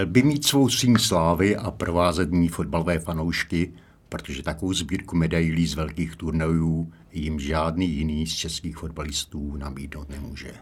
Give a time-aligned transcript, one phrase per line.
[0.00, 3.72] Měl by mít svou síň slávy a provázet ní fotbalové fanoušky,
[4.08, 10.52] protože takovou sbírku medailí z velkých turnajů jim žádný jiný z českých fotbalistů nabídnout nemůže.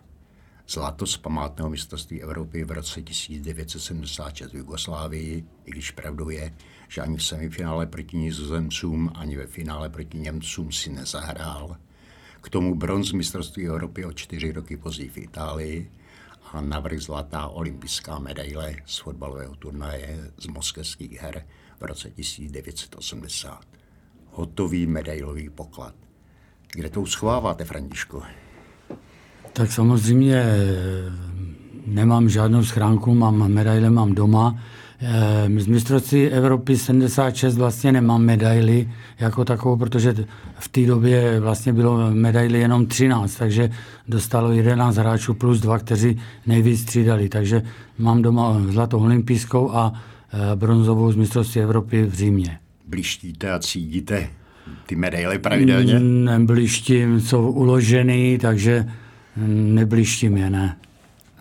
[0.68, 6.54] Zlato z památného mistrovství Evropy v roce 1976 v Jugoslávii, i když pravdou je,
[6.88, 11.76] že ani v semifinále proti nizozemcům, ani ve finále proti Němcům si nezahrál.
[12.40, 15.90] K tomu bronz mistrovství Evropy o čtyři roky později v Itálii
[16.52, 21.46] a navrh zlatá olympijská medaile z fotbalového turnaje z moskevských her
[21.80, 23.60] v roce 1980.
[24.30, 25.94] Hotový medailový poklad.
[26.72, 28.22] Kde to uschováváte, Františku?
[29.52, 30.56] Tak samozřejmě eh,
[31.86, 34.62] nemám žádnou schránku, mám medaile, mám doma.
[35.00, 38.88] Eh, z mistrovství Evropy 76 vlastně nemám medaily
[39.20, 40.14] jako takovou, protože
[40.58, 43.70] v té době vlastně bylo medaily jenom 13, takže
[44.08, 47.28] dostalo 11 hráčů plus dva, kteří nejvíc střídali.
[47.28, 47.62] Takže
[47.98, 49.92] mám doma zlatou olympijskou a
[50.32, 52.58] eh, bronzovou z mistrovství Evropy v Římě.
[52.88, 54.28] Blištíte a cítíte
[54.86, 56.00] ty medaily pravidelně?
[56.00, 58.88] Neblištím, jsou uložený, takže
[59.46, 60.76] neblištím je, ne.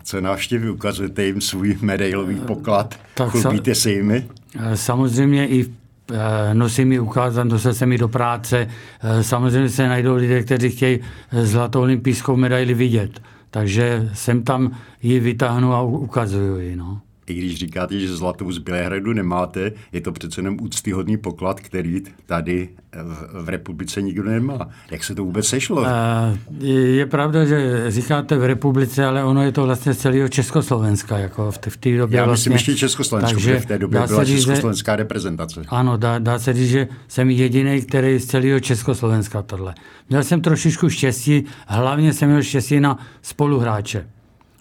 [0.08, 2.94] Co návštěvy ukazujete jim svůj medailový poklad?
[3.14, 4.28] Tak Chlubíte se jimi?
[4.58, 5.66] Eh, samozřejmě i
[6.12, 8.68] eh, nosím ji ukázat, nosil jsem ji do práce.
[9.00, 10.98] Eh, samozřejmě se najdou lidé, kteří chtějí
[11.42, 13.20] zlatou olympijskou medaili vidět.
[13.50, 16.76] Takže jsem tam ji vytáhnu a ukazuju ji.
[16.76, 21.60] No i když říkáte, že zlatou z Bělehradu nemáte, je to přece jenom úctyhodný poklad,
[21.60, 22.68] který tady
[23.02, 24.68] v, v republice nikdo nemá.
[24.90, 25.86] Jak se to vůbec sešlo?
[26.60, 31.18] Je pravda, že říkáte v republice, ale ono je to vlastně z celého Československa.
[31.18, 34.24] Jako v, v té době Já vlastně, myslím ještě Československo, protože v té době byla
[34.24, 35.62] říct, československá reprezentace.
[35.68, 39.74] Ano, dá, dá se říct, že jsem jediný, který z celého Československa tohle.
[40.08, 44.06] Měl jsem trošičku štěstí, hlavně jsem měl štěstí na spoluhráče.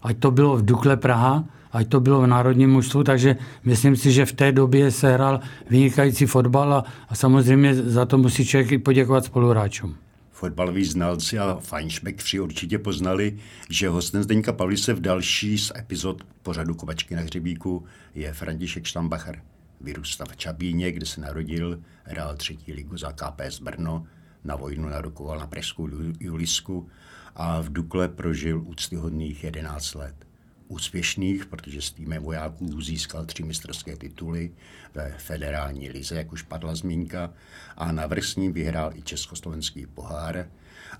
[0.03, 1.44] Ať to bylo v Dukle Praha,
[1.78, 5.40] ať to bylo v národním mužstvu, takže myslím si, že v té době se hrál
[5.70, 9.96] vynikající fotbal a, a samozřejmě za to musí člověk i poděkovat spoluhráčům.
[10.32, 13.38] Fotbaloví znalci a Feinšmekři určitě poznali,
[13.70, 17.86] že hostem Zdeňka Pavlise v další z epizod pořadu Kovačky na hřebíku
[18.16, 19.42] je František Štambacher.
[19.82, 24.06] Vyrůstal v Čabíně, kde se narodil, hrál třetí ligu za KPS Brno,
[24.44, 25.90] na vojnu narukoval na Pražskou
[26.20, 26.90] Julisku
[27.36, 30.27] a v Dukle prožil úctyhodných 11 let
[30.68, 34.52] úspěšných, protože s týmem vojáků získal tři mistrovské tituly
[34.94, 37.34] ve federální lize, jak už padla zmínka,
[37.78, 40.48] a navrh s ním vyhrál i československý pohár,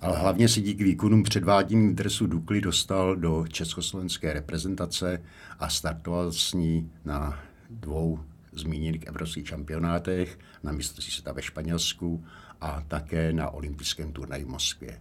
[0.02, 5.22] ale hlavně si díky výkonům předvádění dresu Dukly dostal do československé reprezentace
[5.60, 7.40] a startoval s ní na
[7.70, 8.20] dvou
[8.52, 12.26] zmíněných evropských šampionátech, na mistrovství světa ve Španělsku
[12.62, 15.00] a také na olympijském turnaji v Moskvě.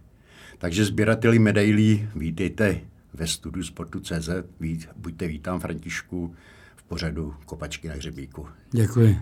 [0.57, 2.81] Takže sběrateli medailí vítejte
[3.13, 4.29] ve studiu Sportu.cz.
[4.59, 6.35] Vít, buďte vítám, Františku,
[6.75, 8.47] v pořadu Kopačky na hřebíku.
[8.71, 9.19] Děkuji.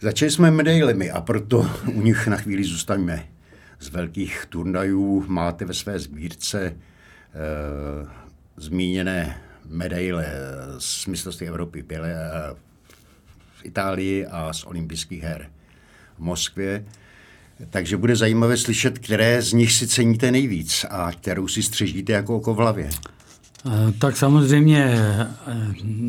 [0.00, 3.28] Začali jsme medailemi a proto u nich na chvíli zůstaňme.
[3.80, 6.74] Z velkých turnajů máte ve své sbírce e,
[8.56, 10.26] zmíněné medaile
[10.78, 12.16] z mistrovství Evropy byly, e,
[13.54, 15.50] v Itálii a z olympijských her
[16.16, 16.84] v Moskvě.
[17.70, 22.36] Takže bude zajímavé slyšet, které z nich si ceníte nejvíc a kterou si střežíte jako
[22.36, 22.90] oko v hlavě.
[23.66, 25.28] Eh, tak samozřejmě eh,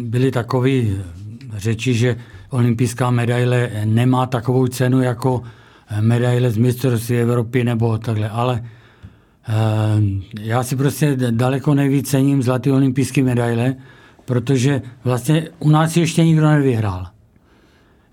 [0.03, 0.69] byly takové
[1.57, 2.16] řeči, že
[2.50, 5.44] olympijská medaile nemá takovou cenu jako
[6.02, 9.54] medaile z mistrovství Evropy nebo takhle, ale eh,
[10.42, 13.75] já si prostě daleko nejvíc cením zlatý olympijské medaile,
[14.25, 17.07] protože vlastně u nás ještě nikdo nevyhrál.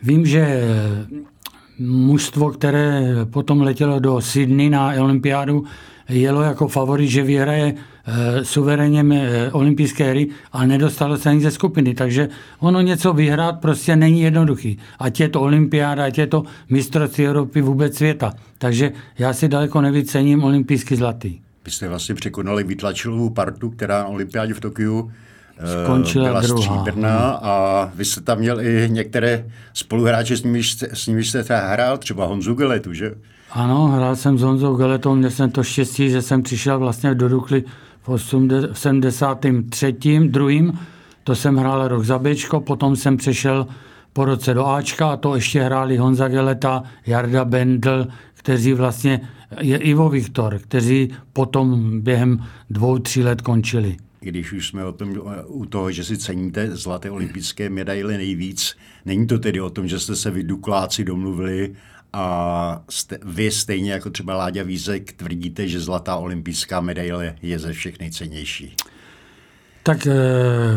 [0.02, 0.60] Vím, že
[1.78, 5.64] mužstvo, které potom letělo do Sydney na olympiádu,
[6.08, 7.74] jelo jako favorit, že vyhraje
[8.06, 11.94] e, suverénně e, olympijské hry, ale nedostalo se ani ze skupiny.
[11.94, 12.28] Takže
[12.58, 14.78] ono něco vyhrát prostě není jednoduchý.
[14.98, 18.32] Ať je to olympiáda, ať je to mistrovství Evropy, vůbec světa.
[18.58, 21.40] Takže já si daleko nevíc cením olympijský zlatý.
[21.64, 25.10] Vy jste vlastně překonali vytlačilovou partu, která na olympiádě v Tokiu
[25.82, 26.62] Skončila byla druhá.
[26.62, 30.62] stříbrná a vy jste tam měl i některé spoluhráče, s nimi,
[30.92, 33.14] s nimi jste hrál, třeba Honzu Geletu, že?
[33.50, 37.28] Ano, hrál jsem s Honzou Geletou, měl jsem to štěstí, že jsem přišel vlastně do
[37.28, 37.64] Dukly
[38.06, 38.18] v
[38.72, 39.94] 73.
[40.28, 40.78] druhým,
[41.24, 43.66] to jsem hrál rok za Bčko, potom jsem přešel
[44.12, 49.20] po roce do Ačka a to ještě hráli Honza Geleta, Jarda Bendl, kteří vlastně,
[49.60, 53.96] je Ivo Viktor, kteří potom během dvou, tří let končili.
[54.24, 59.26] Když už jsme o tom, u toho, že si ceníte zlaté olympijské medaile nejvíc, není
[59.26, 61.74] to tedy o tom, že jste se vy Dukláci domluvili
[62.12, 67.72] a jste, vy stejně jako třeba Láďa Vízek tvrdíte, že zlatá olympijská medaile je ze
[67.72, 68.76] všech nejcennější.
[69.82, 70.14] Tak eh,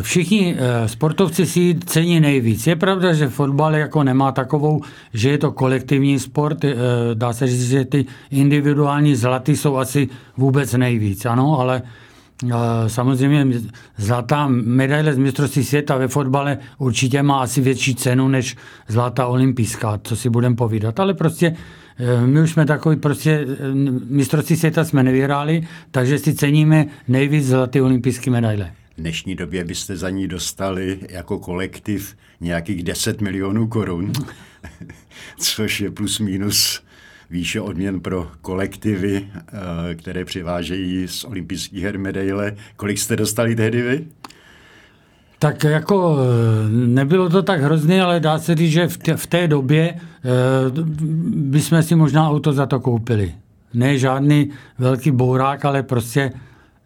[0.02, 2.68] všichni eh, sportovci si ji cení nejvíc.
[2.68, 4.82] Je pravda, že fotbal jako nemá takovou,
[5.14, 6.66] že je to kolektivní sport.
[6.66, 6.76] Eh,
[7.14, 11.82] dá se říct, že ty individuální zlaty jsou asi vůbec nejvíc, ano, ale
[12.88, 13.48] samozřejmě
[13.98, 18.56] zlatá medaile z mistrovství světa ve fotbale určitě má asi větší cenu než
[18.88, 21.00] zlatá olympijská, co si budeme povídat.
[21.00, 21.56] Ale prostě
[22.26, 23.46] my už jsme takový, prostě
[24.10, 28.72] mistrovství světa jsme nevyhráli, takže si ceníme nejvíc zlaté olympijské medaile.
[28.98, 34.12] V dnešní době byste za ní dostali jako kolektiv nějakých 10 milionů korun,
[35.38, 36.82] což je plus minus
[37.30, 42.56] výše odměn pro kolektivy, eh, které přivážejí z olympijských her medaile.
[42.76, 44.08] Kolik jste dostali tehdy vy?
[45.40, 49.28] Tak jako eh, nebylo to tak hrozně, ale dá se říct, že v té, v
[49.28, 50.00] té době eh,
[51.30, 53.34] bychom si možná auto za to koupili.
[53.74, 56.32] Ne žádný velký bourák, ale prostě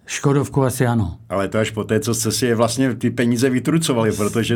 [0.06, 1.18] Škodovku asi ano.
[1.30, 4.56] Ale to až po té, co jste si je vlastně ty peníze vytrucovali, protože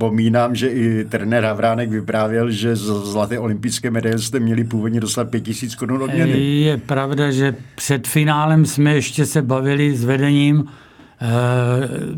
[0.00, 5.30] vzpomínám, že i trenér Havránek vyprávěl, že z zlaté olympijské medaile jste měli původně dostat
[5.30, 6.40] 5000 korun odměny.
[6.40, 11.26] Je pravda, že před finálem jsme ještě se bavili s vedením, eh,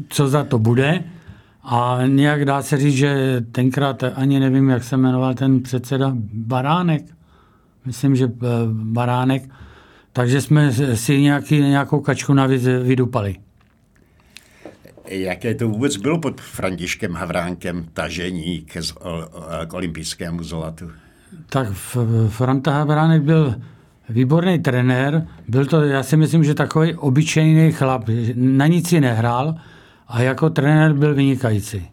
[0.08, 1.04] co za to bude.
[1.64, 7.02] A nějak dá se říct, že tenkrát ani nevím, jak se jmenoval ten předseda Baránek.
[7.86, 9.42] Myslím, že eh, Baránek
[10.12, 13.36] takže jsme si nějaký, nějakou kačku navíc vydupali.
[15.12, 18.80] Jaké to vůbec bylo pod Františkem Havránkem tažení k,
[19.66, 20.90] k olympijskému zlatu?
[21.48, 21.68] Tak
[22.28, 23.54] Franta Havránek byl
[24.08, 28.04] výborný trenér, byl to, já si myslím, že takový obyčejný chlap,
[28.34, 29.54] na nic si nehrál
[30.08, 31.88] a jako trenér byl vynikající.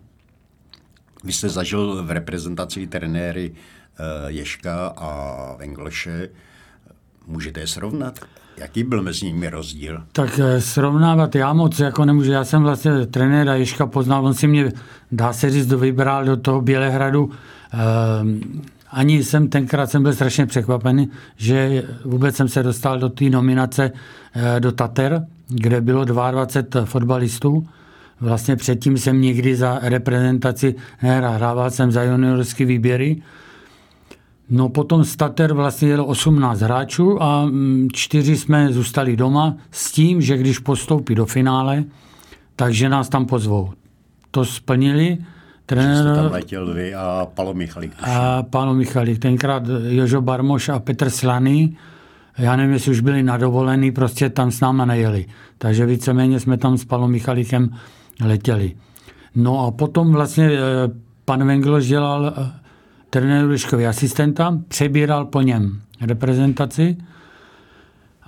[1.24, 6.30] Vy jste zažil v reprezentaci trenéry eh, Ješka a Englše.
[7.27, 8.19] Můžete je srovnat?
[8.59, 10.03] Jaký byl mezi nimi rozdíl?
[10.11, 12.31] Tak eh, srovnávat já moc jako nemůžu.
[12.31, 14.71] Já jsem vlastně trenéra Ježka poznal, on si mě,
[15.11, 17.31] dá se říct, vybral do toho Bělehradu.
[17.73, 18.41] Ehm,
[18.91, 23.91] ani jsem tenkrát jsem byl strašně překvapený, že vůbec jsem se dostal do té nominace
[24.33, 27.67] eh, do Tater, kde bylo 22 fotbalistů.
[28.19, 33.21] Vlastně předtím jsem nikdy za reprezentaci nehrál, hrával jsem za juniorské výběry
[34.49, 40.21] No potom Stater vlastně jelo 18 hráčů a mm, čtyři jsme zůstali doma s tím,
[40.21, 41.83] že když postoupí do finále,
[42.55, 43.73] takže nás tam pozvou.
[44.31, 45.17] To splnili.
[45.65, 46.15] Trenér...
[46.15, 47.91] Tam letěl vy a Palo Michalik.
[48.01, 49.19] A Palo Michalik.
[49.19, 51.77] Tenkrát Jožo Barmoš a Petr Slaný,
[52.37, 55.25] já nevím, jestli už byli nadovolený, prostě tam s náma nejeli.
[55.57, 57.69] Takže víceméně jsme tam s Palo Michalikem
[58.25, 58.75] letěli.
[59.35, 60.59] No a potom vlastně eh,
[61.25, 62.33] pan Vengloš dělal
[63.09, 66.97] eh, trenéru Liškovi asistenta, přebíral po něm reprezentaci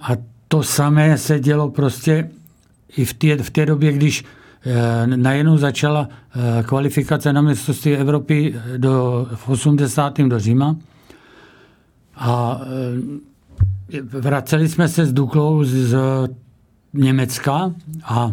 [0.01, 0.09] a
[0.47, 2.29] to samé se dělo prostě
[2.97, 4.23] i v té, v té době, když
[4.65, 10.21] eh, najednou začala eh, kvalifikace na mistrovství Evropy do, v 80.
[10.21, 10.75] do Říma
[12.15, 12.61] a
[13.93, 15.97] eh, vraceli jsme se s Duklou z, z
[16.93, 17.73] Německa
[18.03, 18.31] a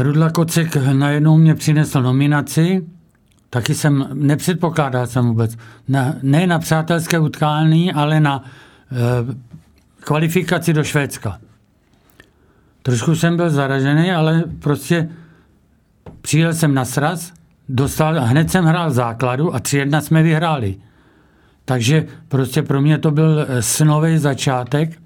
[0.00, 2.86] Rudla Kocek najednou mě přinesl nominaci
[3.50, 5.56] Taky jsem, nepředpokládal jsem vůbec,
[5.88, 9.36] na, ne na přátelské utkání, ale na e,
[10.00, 11.38] kvalifikaci do Švédska.
[12.82, 15.08] Trošku jsem byl zaražený, ale prostě
[16.20, 17.32] přijel jsem na sraz,
[17.68, 20.76] dostal, hned jsem hrál základu a tři jedna jsme vyhráli.
[21.64, 25.00] Takže prostě pro mě to byl eh, snový začátek.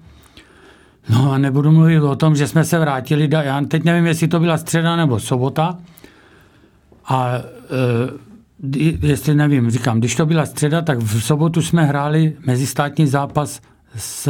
[1.09, 4.39] No a nebudu mluvit o tom, že jsme se vrátili, já teď nevím, jestli to
[4.39, 5.77] byla středa nebo sobota,
[7.05, 7.41] a e,
[9.01, 13.61] jestli nevím, říkám, když to byla středa, tak v sobotu jsme hráli mezistátní zápas
[13.95, 14.29] s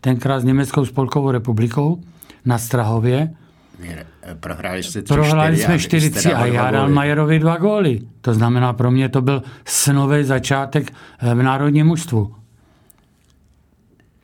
[0.00, 2.00] tenkrát s Německou spolkovou republikou
[2.44, 3.30] na Strahově.
[4.40, 8.00] Prohráli jste 3, Prohráli jsme 4 a já dal Majerovi dva góly.
[8.20, 12.34] To znamená, pro mě to byl snový začátek eh, v národním mužstvu.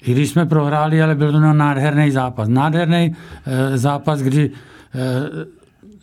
[0.03, 2.49] I když jsme prohráli, ale byl to nádherný zápas.
[2.49, 4.51] Nádherný eh, zápas, kdy
[4.95, 5.47] eh,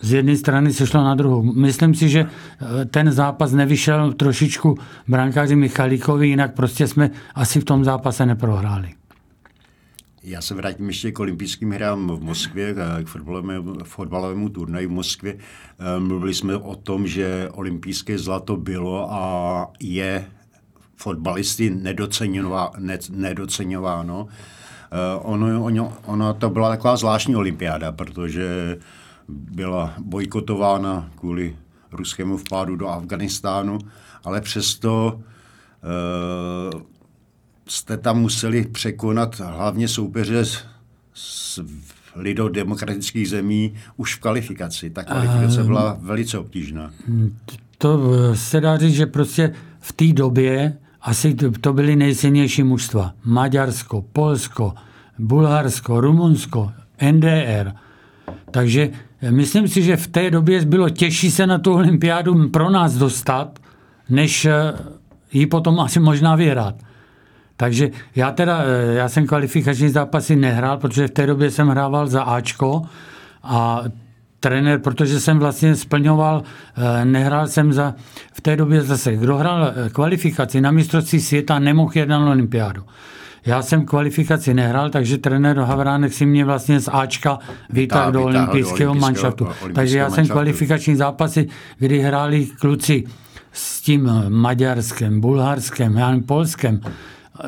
[0.03, 1.43] z jedné strany se šlo na druhou.
[1.43, 7.63] Myslím si, že eh, ten zápas nevyšel trošičku brankáři Michalíkovi, jinak prostě jsme asi v
[7.63, 8.89] tom zápase neprohráli.
[10.23, 15.35] Já se vrátím ještě k olympijským hrám v Moskvě, k fotbalovému, fotbalovému turnaji v Moskvě.
[15.35, 20.25] Eh, mluvili jsme o tom, že olympijské zlato bylo a je
[20.95, 21.77] fotbalisty
[23.09, 24.27] nedoceňováno.
[24.91, 28.77] Eh, ono, ono, ono to byla taková zvláštní olympiáda, protože
[29.27, 31.55] byla bojkotována kvůli
[31.91, 33.79] ruskému vpádu do Afganistánu,
[34.23, 35.19] ale přesto
[36.73, 36.81] uh,
[37.67, 40.65] jste tam museli překonat hlavně soupeře z,
[41.13, 41.59] z
[42.15, 44.89] lidodemokratických zemí už v kvalifikaci.
[44.89, 46.91] Ta kvalifikace byla velice obtížná.
[47.77, 53.13] To eh, se dá říct, že prostě v té době asi to byly nejsilnější mužstva.
[53.25, 54.73] Maďarsko, Polsko,
[55.19, 56.71] Bulharsko, Rumunsko,
[57.11, 57.71] NDR.
[58.51, 58.89] Takže
[59.31, 63.59] myslím si, že v té době bylo těžší se na tu olympiádu pro nás dostat,
[64.09, 64.73] než eh,
[65.33, 66.75] ji potom asi možná vyhrát.
[67.57, 72.07] Takže já teda, eh, já jsem kvalifikační zápasy nehrál, protože v té době jsem hrával
[72.07, 72.81] za Ačko
[73.43, 73.83] a
[74.39, 76.43] trenér, protože jsem vlastně splňoval,
[76.77, 77.93] eh, nehrál jsem za,
[78.33, 82.83] v té době zase, kdo hrál kvalifikaci na mistrovství světa, nemohl jít na olympiádu.
[83.45, 88.95] Já jsem kvalifikaci nehrál, takže trenér Havránek si mě vlastně z Ačka vytáhl do olympijského
[88.95, 89.47] manšaftu.
[89.75, 91.47] Takže já jsem kvalifikační zápasy,
[91.77, 93.03] kdy hráli kluci
[93.51, 96.79] s tím Maďarskem, Bulharskem, já Polskem,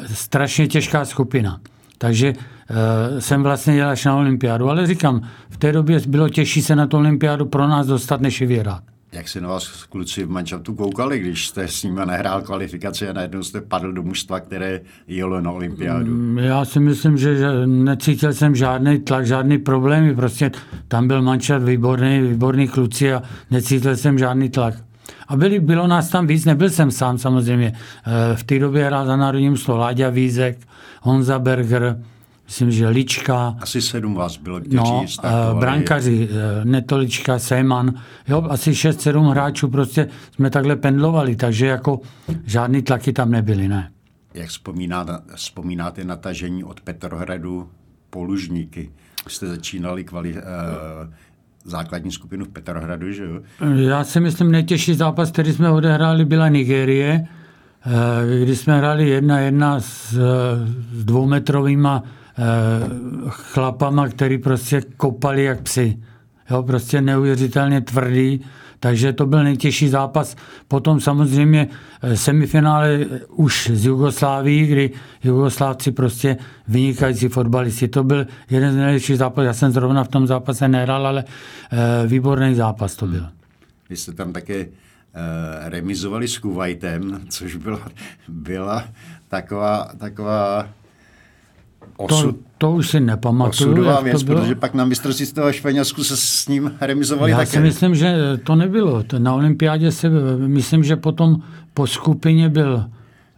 [0.05, 1.59] strašně těžká skupina.
[1.97, 6.75] Takže uh, jsem vlastně až na olympiádu, ale říkám, v té době bylo těžší se
[6.75, 8.83] na tu olympiádu pro nás dostat, než ji vyhrát.
[9.15, 13.13] Jak se na vás kluci v manšaftu koukali, když jste s nimi nehrál kvalifikaci a
[13.13, 16.11] najednou jste padl do mužstva, které jelo na olympiádu?
[16.11, 20.15] Mm, já si myslím, že necítil jsem žádný tlak, žádný problémy.
[20.15, 20.51] Prostě
[20.87, 24.73] tam byl manšaft výborný, výborný kluci a necítil jsem žádný tlak.
[25.27, 27.73] A byli, bylo nás tam víc, nebyl jsem sám samozřejmě.
[27.73, 30.57] Eh, v té době hrál za národním slovo Láďa Vízek,
[31.01, 31.99] Honza Berger,
[32.45, 33.55] myslím, že Lička.
[33.59, 35.59] Asi sedm vás bylo, kteří no, startovali.
[35.59, 37.93] brankaři, eh, Netolička, Seman,
[38.27, 41.99] jo, asi šest, sedm hráčů prostě jsme takhle pendlovali, takže jako
[42.45, 43.91] žádný tlaky tam nebyly, ne.
[44.33, 47.69] Jak vzpomínáte, vzpomínáte na tažení od Petrohradu
[48.09, 48.91] po Lužníky?
[49.27, 50.39] Jste začínali kvali, uh,
[51.63, 53.41] základní skupinu v Petrohradu, že jo?
[53.75, 57.27] Já si myslím, nejtěžší zápas, který jsme odehráli, byla Nigérie,
[57.85, 60.13] eh, kdy jsme hráli jedna jedna s,
[60.93, 62.24] s dvoumetrovýma Eh,
[63.29, 65.97] chlapama, který prostě kopali jak psi.
[66.49, 68.41] Jo, prostě neuvěřitelně tvrdý,
[68.79, 70.35] takže to byl nejtěžší zápas.
[70.67, 71.67] Potom samozřejmě
[72.01, 74.91] eh, semifinále už z Jugoslávii, kdy
[75.23, 76.37] Jugoslávci prostě
[76.67, 77.87] vynikající fotbalisti.
[77.87, 79.45] To byl jeden z nejlepších zápasů.
[79.45, 83.27] Já jsem zrovna v tom zápase nehrál, ale eh, výborný zápas to byl.
[83.89, 84.67] Vy jste tam také
[85.61, 87.81] remizovali s Kuwaitem, což byla,
[88.27, 88.83] byla
[89.27, 90.69] taková, taková
[91.97, 93.71] osud, to, to už si nepamatuju.
[93.71, 94.41] Osudová věc, to bylo.
[94.41, 97.51] protože pak na mistrovství ve Španělsku se s ním remizovali Já také.
[97.51, 99.03] si myslím, že to nebylo.
[99.17, 100.09] Na olympiádě se,
[100.47, 101.37] myslím, že potom
[101.73, 102.85] po skupině byl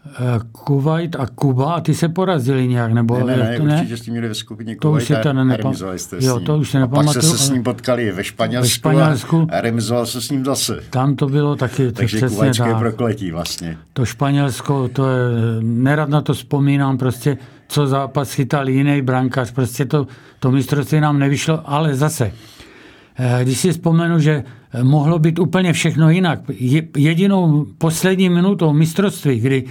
[0.06, 3.20] eh, Kuwait a Kuba a ty se porazili nějak, nebo...
[3.20, 3.76] Ne, ne, ne, to ne?
[3.76, 6.80] určitě jste měli ve skupině to Kuwait už a remizovali jste jo, to už se
[6.80, 7.14] nepamatuju.
[7.14, 10.46] pak jste se s ním potkali ve Španělsku, ve Španělsku a remizoval se s ním
[10.46, 10.80] zase.
[10.90, 13.78] Tam to bylo taky Takže Kuwaitské prokletí vlastně.
[13.94, 15.18] To Španělsko, to je,
[15.62, 19.51] nerad na to vzpomínám, prostě co zápas chytal jiný brankář.
[19.51, 20.07] Prostě to,
[20.39, 22.31] to mistrovství nám nevyšlo, ale zase,
[23.15, 24.43] eh, když si vzpomenu, že
[24.83, 26.39] mohlo být úplně všechno jinak.
[26.97, 29.63] Jedinou poslední minutou mistrovství, kdy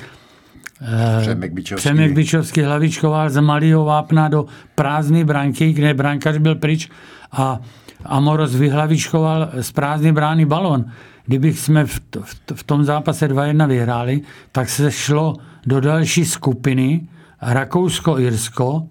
[1.31, 1.81] eh, Bičovský.
[1.81, 6.89] Přemek Bičovský hlavičkoval z malého vápna do prázdné branky, kde brankář byl pryč
[7.33, 7.61] a
[8.05, 10.85] Amoros vyhlavičkoval z prázdné brány balon.
[11.27, 14.21] Kdybych jsme v, v, v tom zápase 2-1 vyhráli,
[14.53, 15.37] tak se šlo
[15.67, 17.09] do další skupiny,
[17.43, 18.89] Rakousko-Irsko,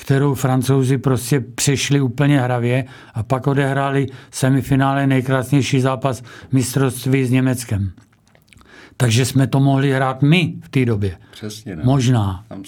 [0.00, 7.90] kterou francouzi prostě přešli úplně hravě a pak odehráli semifinále nejkrásnější zápas mistrovství s Německem.
[8.96, 11.16] Takže jsme to mohli hrát my v té době.
[11.30, 11.76] Přesně.
[11.76, 11.82] Ne?
[11.84, 12.44] Možná.
[12.48, 12.62] Tam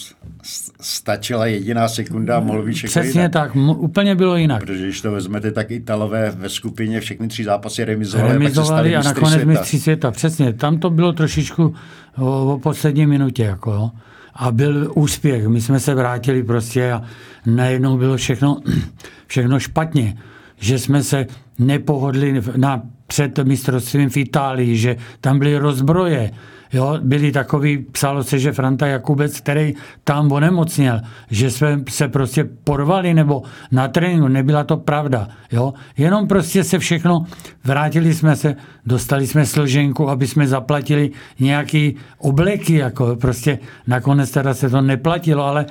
[0.81, 3.33] stačila jediná sekunda a mohl být všechno Přesně jinak.
[3.33, 4.61] tak, úplně bylo jinak.
[4.61, 8.33] Protože když to vezmete, tak Italové ve skupině všechny tři zápasy remizovali.
[8.33, 10.11] Remizovali a, a nakonec mistří světa.
[10.11, 11.75] Přesně, tam to bylo trošičku
[12.19, 13.43] o, o poslední minutě.
[13.43, 13.91] Jako, jo
[14.35, 15.49] a byl úspěch.
[15.49, 17.03] My jsme se vrátili prostě a
[17.47, 18.61] najednou bylo všechno,
[19.27, 20.17] všechno špatně.
[20.57, 21.27] Že jsme se
[21.59, 26.31] nepohodli na, před mistrovstvím v Itálii, že tam byly rozbroje,
[26.73, 29.75] Jo, byli takový, psalo se, že Franta Jakubec, který
[30.05, 31.01] tam onemocněl,
[31.31, 35.29] že jsme se prostě porvali nebo na tréninku, nebyla to pravda.
[35.53, 35.75] Jo.
[35.99, 37.27] Jenom prostě se všechno,
[37.65, 41.11] vrátili jsme se, dostali jsme složenku, aby jsme zaplatili
[41.41, 45.67] nějaký obleky, jako prostě nakonec teda se to neplatilo, ale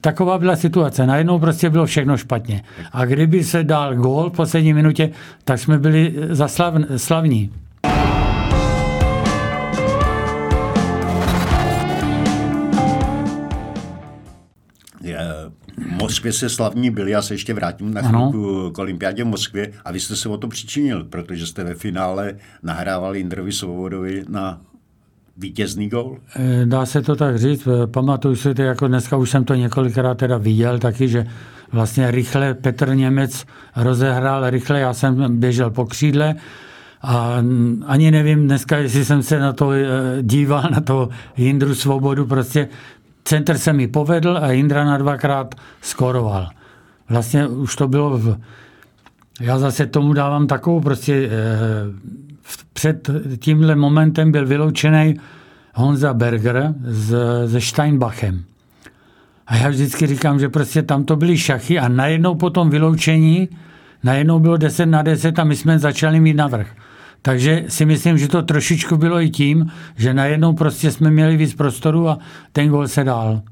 [0.00, 1.06] taková byla situace.
[1.06, 2.62] Najednou prostě bylo všechno špatně.
[2.92, 5.10] A kdyby se dal gól v poslední minutě,
[5.44, 6.14] tak jsme byli
[6.88, 7.50] zaslavní.
[15.86, 19.72] Moskvě se slavní byli, já se ještě vrátím na chvilku k olympiádě v Moskvě.
[19.84, 24.60] A vy jste se o to přičinil, protože jste ve finále nahrávali Indrovi Svobodovi na
[25.36, 26.18] vítězný gol?
[26.36, 29.54] Eh, dá se to tak říct, eh, pamatuju si to, jako dneska už jsem to
[29.54, 31.26] několikrát teda viděl taky, že
[31.72, 36.34] vlastně rychle Petr Němec rozehrál rychle, já jsem běžel po křídle.
[37.02, 37.42] A
[37.86, 39.86] ani nevím dneska, jestli jsem se na to eh,
[40.22, 42.68] díval, na to Jindru Svobodu, prostě
[43.28, 46.48] Center se mi povedl a Indra na dvakrát skoroval.
[47.08, 48.38] Vlastně už to bylo v...
[49.40, 51.30] Já zase tomu dávám takovou prostě...
[51.32, 51.38] Eh,
[52.72, 55.20] před tímhle momentem byl vyloučený
[55.74, 57.14] Honza Berger s,
[57.46, 58.44] se Steinbachem.
[59.46, 63.48] A já vždycky říkám, že prostě tam to byly šachy a najednou po tom vyloučení,
[64.04, 66.68] najednou bylo 10 na 10 a my jsme začali mít navrh.
[67.22, 71.54] Takže si myslím, že to trošičku bylo i tím, že najednou prostě jsme měli víc
[71.54, 72.18] prostoru a
[72.52, 73.42] ten gol se dál.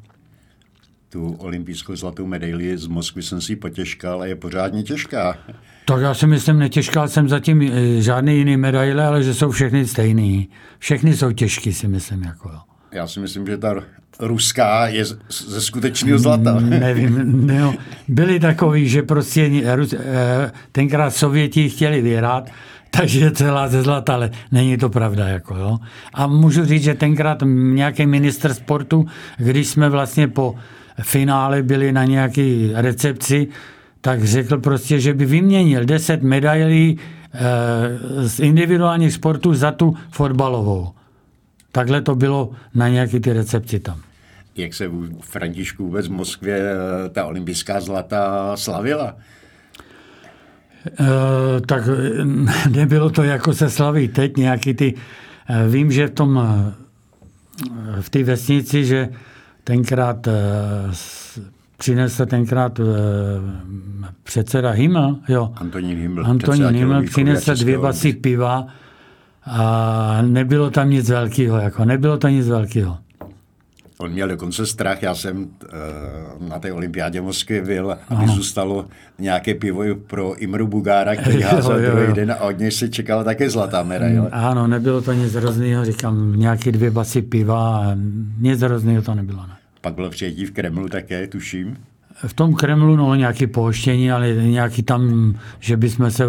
[1.08, 5.38] Tu olympijskou zlatou medaili z Moskvy jsem si potěžkal, ale je pořádně těžká.
[5.84, 9.86] Tak já si myslím, netěžká jsem zatím eh, žádný jiný medaile, ale že jsou všechny
[9.86, 10.48] stejný.
[10.78, 12.22] Všechny jsou těžké, si myslím.
[12.22, 12.75] Jako.
[12.96, 13.74] Já si myslím, že ta
[14.20, 16.60] ruská je ze skutečného zlata.
[16.60, 17.74] Nevím, no,
[18.08, 22.50] byli takový, že prostě eh, tenkrát Sověti chtěli vyhrát,
[22.90, 25.28] takže je celá ze zlata, ale není to pravda.
[25.28, 25.78] Jako, jo.
[26.14, 29.06] A můžu říct, že tenkrát nějaký minister sportu,
[29.38, 30.54] když jsme vlastně po
[31.02, 33.48] finále byli na nějaké recepci,
[34.00, 40.96] tak řekl prostě, že by vyměnil 10 medailí e, z individuálních sportů za tu fotbalovou.
[41.76, 44.00] Takhle to bylo na nějaké ty recepci tam.
[44.56, 49.16] Jak se v Františku vůbec v Moskvě eh, ta olympijská zlata slavila?
[51.00, 54.94] Eh, tak eh, nebylo to jako se slaví teď nějaký ty,
[55.68, 56.40] vím, že v tom,
[58.00, 59.08] v té vesnici, že
[59.64, 60.28] tenkrát
[61.76, 62.80] přinesl tenkrát
[64.22, 65.52] předseda Himmel, jo.
[65.56, 66.26] Antonín Himmel.
[66.26, 68.66] Antonín Himmel přinesl dvě basy piva
[69.46, 72.98] a nebylo tam nic velkého, jako nebylo to nic velkého.
[73.98, 78.34] On měl dokonce strach, já jsem uh, na té olympiádě v Moskvě byl, aby ano.
[78.34, 78.86] zůstalo
[79.18, 83.50] nějaké pivo pro Imru Bugára, který házel druhý den a od něj se čekala také
[83.50, 84.28] zlatá medaile.
[84.30, 87.86] Ano, nebylo to nic hroznýho, říkám, nějaké dvě basy piva
[88.38, 89.46] nic hroznýho to nebylo.
[89.46, 89.56] Ne.
[89.80, 91.76] Pak bylo přijetí v Kremlu také, tuším.
[92.26, 96.24] V tom Kremlu, no, nějaký pohoštění, ale nějaký tam, že bychom se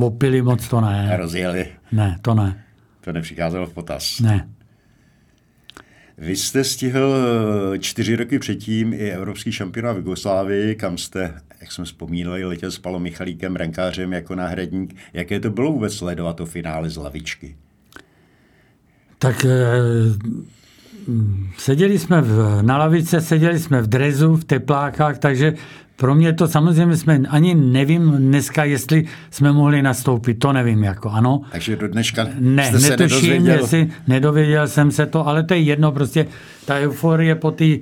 [0.00, 1.14] opili moc, to ne.
[1.14, 1.66] A rozjeli?
[1.92, 2.64] Ne, to ne.
[3.00, 4.20] To nepřicházelo v potaz?
[4.20, 4.48] Ne.
[6.18, 7.14] Vy jste stihl
[7.74, 12.70] eh, čtyři roky předtím i Evropský šampionát v Jugoslávii, kam jste, jak jsme vzpomínali, letěl
[12.70, 14.96] s Palom Michalíkem, brankářem jako náhradník.
[15.12, 17.56] Jaké to bylo vůbec sledovat to finále z lavičky?
[19.18, 19.68] Tak eh,
[21.58, 25.54] seděli jsme v, na lavice, seděli jsme v drezu, v teplákách, takže
[25.96, 31.10] pro mě to samozřejmě jsme, ani nevím dneska, jestli jsme mohli nastoupit, to nevím jako,
[31.10, 31.40] ano.
[31.52, 35.60] Takže do dneška ne, jste se netuším, jestli nedověděl jsem se to, ale to je
[35.60, 36.26] jedno, prostě
[36.64, 37.74] ta euforie po té uh,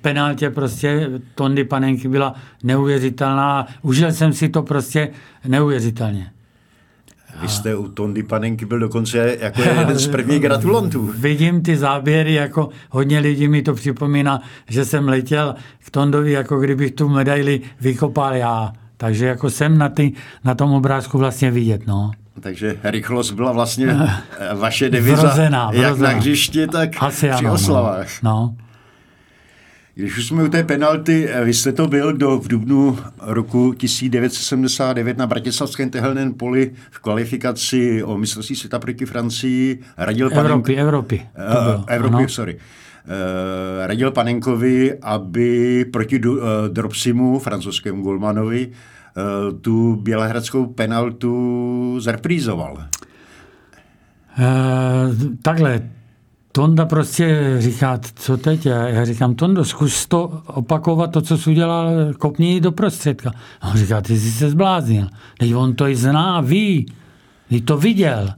[0.00, 5.08] penáltě prostě Tondy Panenky byla neuvěřitelná, užil jsem si to prostě
[5.48, 6.30] neuvěřitelně.
[7.42, 11.12] Vy jste u Tondy Panenky byl dokonce jako jeden z prvních gratulantů.
[11.18, 16.60] Vidím ty záběry, jako hodně lidí mi to připomíná, že jsem letěl k Tondovi, jako
[16.60, 18.72] kdybych tu medaili vykopal já.
[18.96, 20.12] Takže jako jsem na, ty,
[20.44, 22.10] na tom obrázku vlastně vidět, no.
[22.40, 23.96] Takže rychlost byla vlastně
[24.54, 25.88] vaše deviza, vrozená, vrozená.
[25.88, 27.54] jak na hřišti, tak Asi při ano, no.
[27.54, 28.08] oslavách.
[28.22, 28.30] No.
[28.30, 28.63] no.
[29.94, 33.72] Když už jsme u té penalty, eh, vy jste to byl, kdo v dubnu roku
[33.72, 40.70] 1979 na Bratislavském tehelném poli v kvalifikaci o mistrovství světa proti Francii radil Evropy, Panenk...
[40.70, 41.26] Evropy.
[41.76, 42.28] Uh, Evropy, ano.
[42.28, 42.54] sorry.
[42.54, 42.60] Uh,
[43.86, 52.78] radil Panenkovi, aby proti uh, Dropsimu, francouzskému golmanovi, uh, tu bělehradskou penaltu zreprízoval.
[54.38, 55.90] Uh, takhle,
[56.56, 58.66] Tonda prostě říká, co teď?
[58.66, 63.30] Já, já říkám, Tondo, zkus to opakovat, to, co jsi udělal, kopni do prostředka.
[63.60, 65.08] A on říká, ty jsi se zbláznil.
[65.38, 66.86] Teď on to i zná, ví.
[67.48, 68.30] Ty to viděl.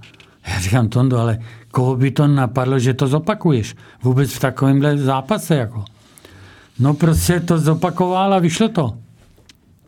[0.47, 1.39] Já říkám, Tondo, ale
[1.71, 3.75] koho by to napadlo, že to zopakuješ?
[4.03, 5.85] Vůbec v takovémhle zápase, jako.
[6.79, 8.99] No prostě to zopakoval a vyšlo to.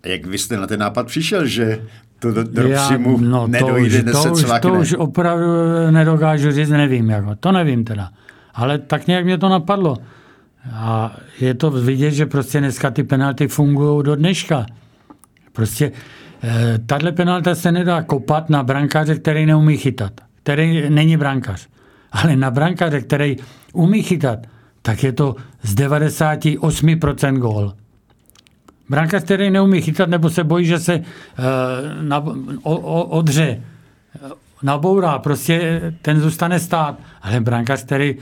[0.06, 1.82] Jak vy jste na ten nápad přišel, že
[2.18, 5.46] to do, do Já, no, nedojde, to už, to, už, to už opravdu
[5.90, 7.10] nedokážu říct, nevím.
[7.10, 7.34] Jako.
[7.34, 8.10] To nevím teda.
[8.54, 9.96] Ale tak nějak mě to napadlo.
[10.72, 14.66] A je to vidět, že prostě dneska ty penalty fungují do dneška.
[15.52, 15.92] Prostě
[16.42, 20.12] eh, tahle penalta se nedá kopat na brankáře, který neumí chytat.
[20.42, 21.68] Který není brankář.
[22.12, 23.36] Ale na brankáře, který
[23.72, 24.38] umí chytat,
[24.82, 27.74] tak je to z 98% gól.
[28.88, 31.04] Brankář, který neumí chytat, nebo se bojí, že se uh,
[32.02, 32.18] na,
[32.62, 33.60] o, o, odře,
[34.62, 36.98] nabourá, prostě ten zůstane stát.
[37.22, 38.20] Ale brankář, který uh,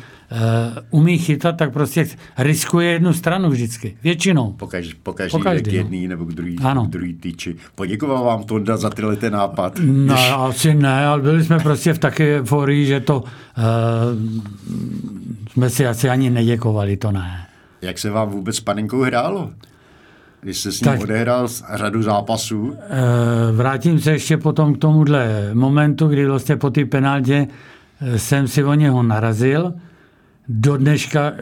[0.90, 2.06] umí chytat, tak prostě
[2.38, 3.96] riskuje jednu stranu vždycky.
[4.02, 4.52] Většinou.
[4.52, 5.78] Pokaž, pokaždý, pokaždý k no.
[5.78, 6.08] jedný no.
[6.08, 6.86] nebo k druhý, ano.
[6.86, 7.56] k druhý týči.
[7.74, 9.80] Poděkoval vám Tonda za tyhle ten nápad.
[9.84, 10.32] No, Když...
[10.36, 13.24] asi ne, ale byli jsme prostě v také euforii, že to uh,
[15.52, 17.46] jsme si asi ani neděkovali, to ne.
[17.82, 19.50] Jak se vám vůbec s panenkou hrálo?
[20.46, 22.74] Když jste s ním tak, odehrál řadu zápasů?
[22.76, 27.46] Eh, vrátím se ještě potom k tomuhle momentu, kdy vlastně po té penaltě
[28.00, 29.74] eh, jsem si o něho narazil.
[30.48, 31.32] Do dneška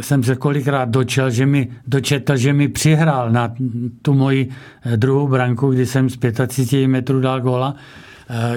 [0.00, 3.54] jsem se kolikrát dočel, že mi, dočetl, že mi přihrál na
[4.02, 4.48] tu moji
[4.84, 7.74] eh, druhou branku, kdy jsem z 35 metrů dal góla.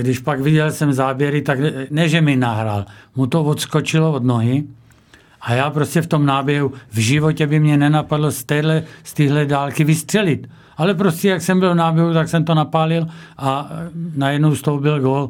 [0.01, 4.63] Když pak viděl jsem záběry, tak ne, že mi nahrál, mu to odskočilo od nohy
[5.41, 9.45] a já prostě v tom náběhu v životě by mě nenapadlo z, téhle, z téhle
[9.45, 10.47] dálky vystřelit.
[10.77, 13.71] Ale prostě jak jsem byl v náběhu, tak jsem to napálil a
[14.15, 15.29] najednou z toho byl gol,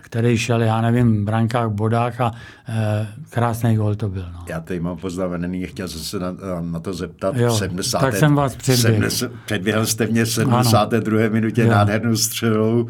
[0.00, 2.32] který šel, já nevím, v brankách, bodách a
[2.68, 4.26] e, krásný gol to byl.
[4.32, 4.44] No.
[4.48, 7.36] Já tady mám poznamený, chtěl jsem se na, na to zeptat.
[7.36, 7.98] Jo, 70.
[7.98, 9.08] Tak jsem vás předběhl.
[9.44, 11.20] předběhl jste mě v 72.
[11.20, 11.30] Ano.
[11.30, 11.70] minutě jo.
[11.70, 12.88] nádhernou střelou.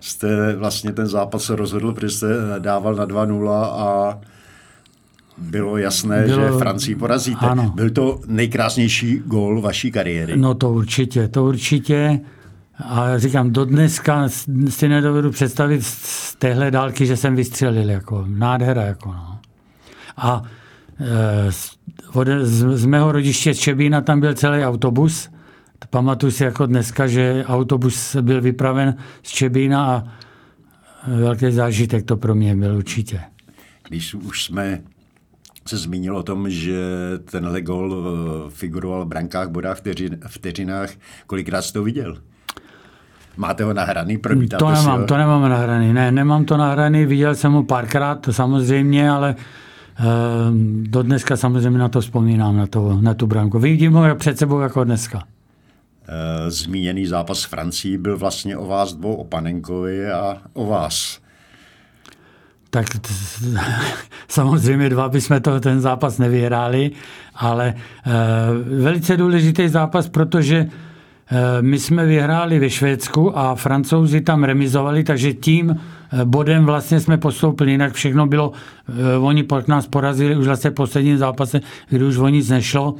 [0.00, 2.26] Jste vlastně ten zápas se rozhodl, protože jste
[2.58, 4.18] dával na 2-0 a
[5.42, 7.46] bylo jasné, bylo, že Francii porazíte.
[7.46, 7.72] Ano.
[7.74, 10.36] Byl to nejkrásnější gól vaší kariéry.
[10.36, 12.20] No to určitě, to určitě.
[12.84, 14.28] A říkám, do dneska
[14.68, 17.90] si nedovedu představit z téhle dálky, že jsem vystřelil.
[17.90, 18.82] Jako, nádhera.
[18.82, 19.38] Jako, no.
[20.16, 20.42] A
[21.00, 21.76] e, z,
[22.74, 25.28] z mého rodiště Čebína tam byl celý autobus.
[25.90, 30.04] Pamatuju si jako dneska, že autobus byl vypraven z Čebína a
[31.06, 33.20] velký zážitek to pro mě byl určitě.
[33.88, 34.80] Když už jsme
[35.66, 36.82] se zmínil o tom, že
[37.30, 40.90] tenhle gol eh, figuroval v brankách, bodách, vteřin, vteřinách.
[41.26, 42.16] Kolikrát jste to viděl?
[43.36, 44.18] Máte ho nahraný?
[44.58, 45.06] To nemám, ho?
[45.06, 45.92] to nemám nahraný.
[45.92, 49.34] Ne, nemám to nahraný, viděl jsem ho párkrát, to samozřejmě, ale e,
[50.82, 53.58] do dneska samozřejmě na to vzpomínám, na, to, na tu branku.
[53.58, 55.24] Vidím ho před sebou jako dneska.
[56.08, 61.21] E, zmíněný zápas s Francií byl vlastně o vás dvou, o Panenkovi a o vás
[62.72, 62.86] tak
[64.28, 66.90] samozřejmě dva bychom to, ten zápas nevyhráli,
[67.34, 67.74] ale e,
[68.82, 70.68] velice důležitý zápas, protože e,
[71.62, 75.76] my jsme vyhráli ve Švédsku a francouzi tam remizovali, takže tím e,
[76.24, 78.52] bodem vlastně jsme postoupili, jinak všechno bylo,
[78.88, 82.94] e, oni pak nás porazili už vlastně v posledním zápase, kdy už o nic nešlo,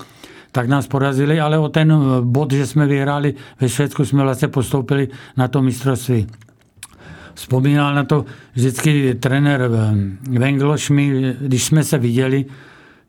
[0.53, 5.09] tak nás porazili, ale o ten bod, že jsme vyhráli ve Švédsku, jsme vlastně postoupili
[5.37, 6.27] na to mistrovství
[7.35, 9.71] vzpomínal na to vždycky trenér
[10.31, 12.45] Vengloš mi, když jsme se viděli,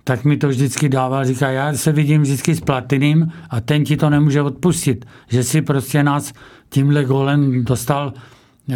[0.03, 3.97] tak mi to vždycky dával, říká, já se vidím vždycky s Platiným a ten ti
[3.97, 6.33] to nemůže odpustit, že si prostě nás
[6.69, 8.13] tímhle golem dostal
[8.69, 8.75] eh,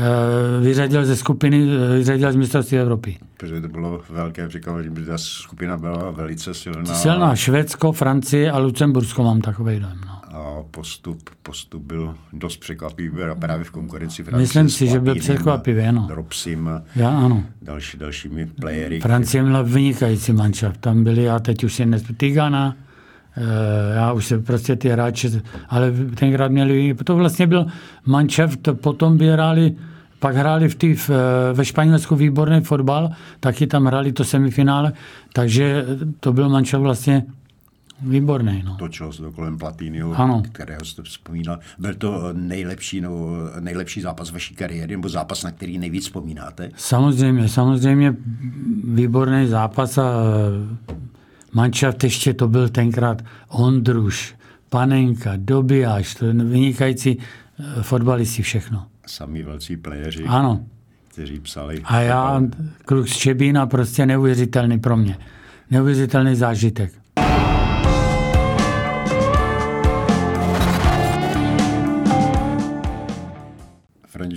[0.62, 3.18] vyřadil ze skupiny, eh, vyřadil z mistrovství Evropy.
[3.38, 6.94] Protože to bylo velké překvapení, protože ta skupina byla velice silná.
[6.94, 10.02] Silná, Švédsko, Francie a Lucembursko mám takový dojem.
[10.08, 10.16] No
[10.60, 14.41] a postup, postup byl dost překvapivý právě v konkurenci Francie.
[14.41, 16.06] Myslím si, že byl překvapivý, ano.
[16.08, 17.43] Dropsim já, ano.
[17.62, 19.00] další, dalšími playery.
[19.00, 20.78] Francie měla vynikající mančav.
[20.78, 21.86] Tam byli, já teď už si
[22.17, 22.76] Tigana,
[23.38, 27.65] eh, já už se prostě ty hráči, ale tenkrát měli, to vlastně byl
[28.06, 29.76] mančav, to potom by hráli
[30.20, 31.10] pak hráli v tý, v,
[31.54, 34.93] ve Španělsku výborný fotbal, taky tam hráli to semifinále,
[35.34, 35.86] takže
[36.20, 37.24] to byl mančav vlastně
[38.02, 38.76] Výborný, no.
[38.76, 40.44] Točilo se to kolem Platýnyho, ano.
[40.52, 41.60] kterého jste vzpomínal.
[41.80, 43.28] Byl to nejlepší, no,
[43.60, 46.72] nejlepší zápas vaší kariéry, nebo zápas, na který nejvíc vzpomínáte?
[46.76, 48.16] Samozřejmě, samozřejmě
[48.84, 50.12] výborný zápas a
[51.54, 54.36] manšaft ještě to byl tenkrát Ondruš,
[54.70, 58.86] Panenka, Dobijáš, to vynikající eh, fotbalisti všechno.
[59.08, 60.24] Sami velcí playeři.
[60.24, 60.66] Ano.
[61.08, 61.82] kteří psali.
[61.86, 62.42] A já,
[62.86, 65.18] kluk z Čebína, prostě neuvěřitelný pro mě.
[65.72, 66.94] Neuvěřitelný zážitek.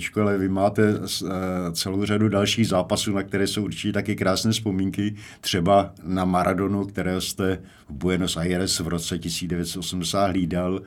[0.01, 1.27] Františko, ale vy máte eh,
[1.71, 5.15] celou řadu dalších zápasů, na které jsou určitě taky krásné vzpomínky.
[5.41, 7.59] Třeba na Maradonu, kterého jste
[7.89, 10.81] v Buenos Aires v roce 1980 hlídal.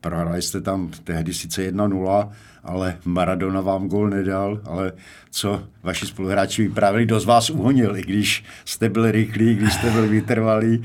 [0.00, 2.30] Prohráli jste tam tehdy sice 1-0,
[2.64, 4.92] ale Maradona vám gol nedal, ale
[5.30, 10.08] co vaši spoluhráči vyprávěli, dost vás uhonil, i když jste byl rychlý, když jste byl
[10.08, 10.82] vytrvalý.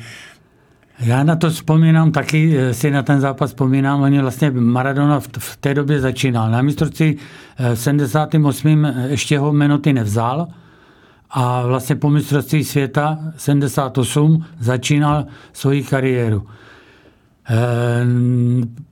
[1.00, 5.28] Já na to vzpomínám taky, eh, si na ten zápas vzpomínám, oni vlastně Maradona v,
[5.38, 6.52] v té době začínal.
[6.52, 7.18] Na mistrovství
[7.58, 8.86] eh, v 78.
[8.86, 10.48] Eh, ještě ho minuty nevzal
[11.30, 16.48] a vlastně po mistrovství světa 78 začínal svoji kariéru.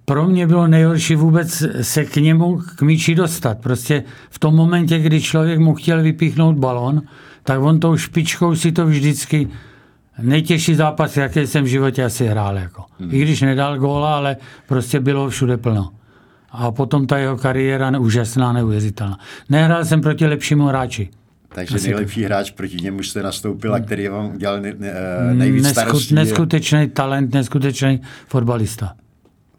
[0.05, 3.57] Pro mě bylo nejhorší vůbec se k němu, k míči dostat.
[3.57, 7.01] Prostě v tom momentě, kdy člověk mu chtěl vypíchnout balon,
[7.43, 9.47] tak on tou špičkou si to vždycky
[10.21, 12.57] nejtěžší zápas, jaký jsem v životě asi hrál.
[12.57, 12.83] Jako.
[12.99, 13.09] Hmm.
[13.13, 15.89] I když nedal góla, ale prostě bylo všude plno.
[16.51, 19.19] A potom ta jeho kariéra úžasná, neuvěřitelná.
[19.49, 21.09] Nehrál jsem proti lepšímu hráči.
[21.49, 22.25] Takže asi nejlepší to.
[22.25, 24.93] hráč proti němu jste nastoupil a který vám udělal ne, ne,
[25.33, 26.15] nejvíc Nesku, starostí.
[26.15, 28.93] Neskutečný talent, neskutečný fotbalista.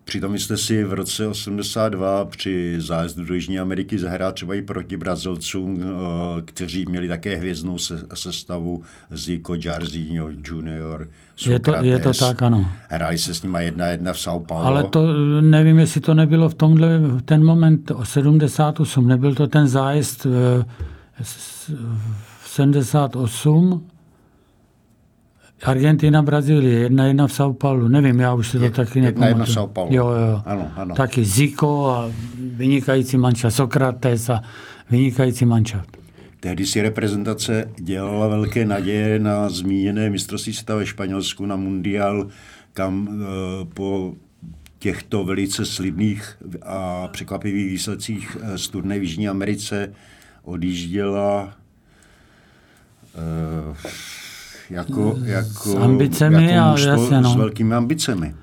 [0.04, 4.96] Přitom jste si v roce 82 při zájezdu do Jižní Ameriky zahrál třeba i proti
[4.96, 7.78] Brazilcům, eh, kteří měli také hvězdnou
[8.14, 11.84] sestavu Zico, Jarzinho, Junior, Sokrates.
[11.84, 12.70] Je to, je to tak, ano.
[12.88, 14.64] Hráli se s nima jedna jedna v São Paulo.
[14.64, 15.06] Ale to
[15.40, 20.26] nevím, jestli to nebylo v tomhle, ten moment 78, nebyl to ten zájezd
[21.22, 23.86] v 78,
[25.64, 29.28] Argentina, Brazílie, jedna jedna v São Paulo, nevím, já už si to je, taky nepamatuju.
[29.28, 29.94] Jedna jedna v São Paulo.
[29.94, 30.42] Jo, jo.
[30.44, 30.94] Ano, ano.
[30.94, 34.42] Taky Zico a vynikající manča Sokrates a
[34.90, 35.84] vynikající manča.
[36.40, 42.28] Tehdy si reprezentace dělala velké naděje na zmíněné mistrovství světa ve Španělsku na mundial,
[42.72, 44.14] kam e, po
[44.78, 49.92] těchto velice slibných a překvapivých výsledcích e, z turné v Jižní Americe
[50.42, 51.54] odjížděla
[53.14, 54.23] e,
[54.70, 57.32] jako, jako, s ambicemi jako a jasně, no.
[57.32, 58.34] s velkými ambicemi.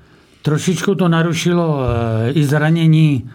[0.42, 1.80] Trošičku to narušilo
[2.28, 3.30] e, i zranění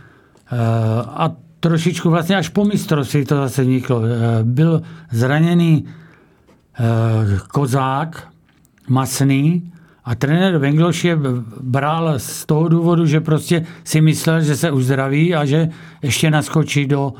[0.52, 0.58] e,
[1.02, 4.02] a trošičku vlastně až po mistrovství to zase vzniklo.
[4.06, 4.10] E,
[4.44, 8.28] byl zraněný e, kozák,
[8.88, 9.72] masný,
[10.06, 11.18] a trenér Vengloš je
[11.62, 15.70] bral z toho důvodu, že prostě si myslel, že se uzdraví a že
[16.02, 17.14] ještě naskočí do,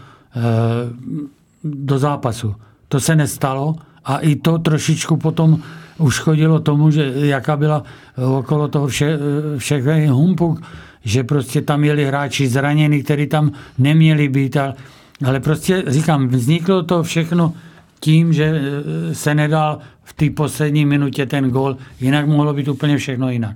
[1.64, 2.56] do zápasu.
[2.88, 3.76] To se nestalo
[4.08, 5.60] a i to trošičku potom
[5.98, 7.84] uškodilo tomu, že jaká byla
[8.38, 9.20] okolo toho vše,
[9.58, 10.62] všechny humpuk,
[11.04, 14.58] že prostě tam jeli hráči zranění, kteří tam neměli být.
[15.26, 17.54] Ale prostě říkám, vzniklo to všechno
[18.00, 18.62] tím, že
[19.14, 23.56] se nedal v té poslední minutě ten gol, jinak mohlo být úplně všechno jinak.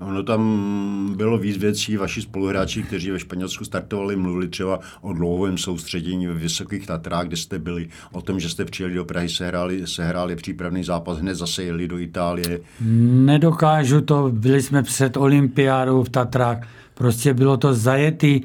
[0.00, 5.58] Ono tam bylo víc věcí, vaši spoluhráči, kteří ve Španělsku startovali, mluvili třeba o dlouhém
[5.58, 9.86] soustředění ve Vysokých Tatrách, kde jste byli, o tom, že jste přijeli do Prahy, sehráli,
[9.86, 12.60] sehráli přípravný zápas, hned zase jeli do Itálie.
[12.80, 18.40] Nedokážu to, byli jsme před olympiádou v Tatrách, prostě bylo to zajetý,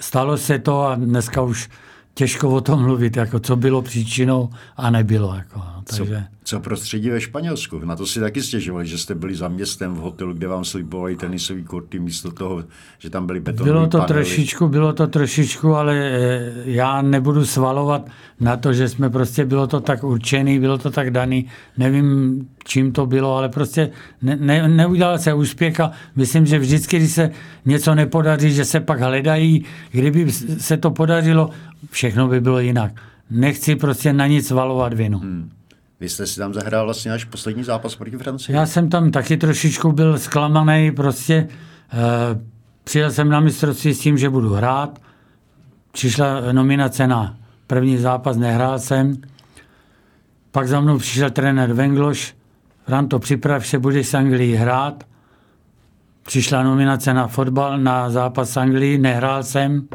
[0.00, 1.68] stalo se to a dneska už
[2.14, 5.34] těžko o tom mluvit, jako co bylo příčinou a nebylo.
[5.34, 6.24] Jako, no, takže...
[6.44, 7.78] co, co prostředí ve Španělsku?
[7.78, 11.16] Na to si taky stěžovali, že jste byli za městem v hotelu, kde vám slibovali
[11.16, 12.64] tenisový korty místo toho,
[12.98, 14.08] že tam byly betonové Bylo to panely.
[14.08, 19.66] trošičku, bylo to trošičku, ale eh, já nebudu svalovat na to, že jsme prostě, bylo
[19.66, 21.46] to tak určený, bylo to tak daný,
[21.78, 23.90] nevím, čím to bylo, ale prostě
[24.22, 27.30] ne, ne, neudělal se úspěch a myslím, že vždycky, když se
[27.64, 31.50] něco nepodaří, že se pak hledají, kdyby se to podařilo,
[31.90, 32.92] všechno by bylo jinak.
[33.30, 35.18] Nechci prostě na nic valovat vinu.
[35.18, 35.50] Hmm.
[36.02, 38.56] Vy jste si tam zahrál vlastně až poslední zápas proti Francii?
[38.56, 41.48] Já jsem tam taky trošičku byl zklamaný, prostě e,
[42.84, 44.98] přijel jsem na mistrovství s tím, že budu hrát.
[45.92, 47.36] Přišla nominace na
[47.66, 49.16] první zápas, nehrál jsem.
[50.50, 52.34] Pak za mnou přišel trenér Vengloš,
[52.86, 55.04] Franto, připrav se, budeš s Anglií hrát.
[56.22, 59.88] Přišla nominace na fotbal, na zápas s Anglií, nehrál jsem.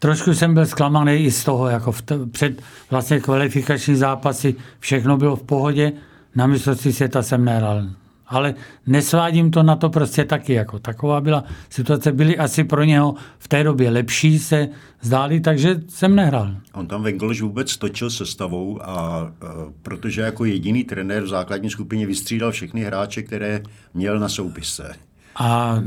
[0.00, 5.16] Trošku jsem byl zklamaný i z toho, jako v t- před vlastně kvalifikační zápasy všechno
[5.16, 5.92] bylo v pohodě,
[6.34, 7.86] na mistrovství světa jsem nehrál.
[8.26, 8.54] Ale
[8.86, 10.52] nesvádím to na to prostě taky.
[10.52, 12.12] Jako taková byla situace.
[12.12, 14.68] Byly asi pro něho v té době lepší, se
[15.00, 16.54] zdály, takže jsem nehrál.
[16.72, 19.32] On tam Vengloš vůbec točil sestavou a, a
[19.82, 23.62] protože jako jediný trenér v základní skupině vystřídal všechny hráče, které
[23.94, 24.92] měl na soupise.
[25.36, 25.78] A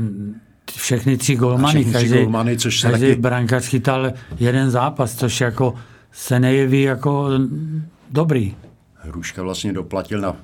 [0.72, 3.20] všechny tři golmany, všechny tři každý, golmany, což se každý taky...
[3.20, 5.74] brankář chytal jeden zápas, což jako
[6.12, 7.30] se nejeví jako
[8.10, 8.54] dobrý.
[8.94, 10.36] Hruška vlastně doplatil na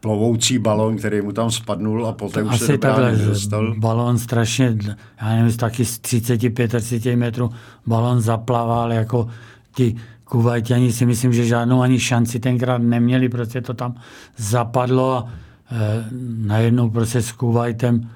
[0.00, 3.74] plovoucí balon, který mu tam spadnul a poté už Asi se takhle dostal.
[3.78, 4.76] balon strašně,
[5.20, 7.50] já nevím, taky z 35-30 metrů
[7.86, 9.28] balon zaplaval, jako
[9.74, 13.94] ti Kuvajťani si myslím, že žádnou ani šanci tenkrát neměli, prostě to tam
[14.36, 15.28] zapadlo a
[15.70, 16.04] e,
[16.36, 18.10] najednou prostě s Kuwaitem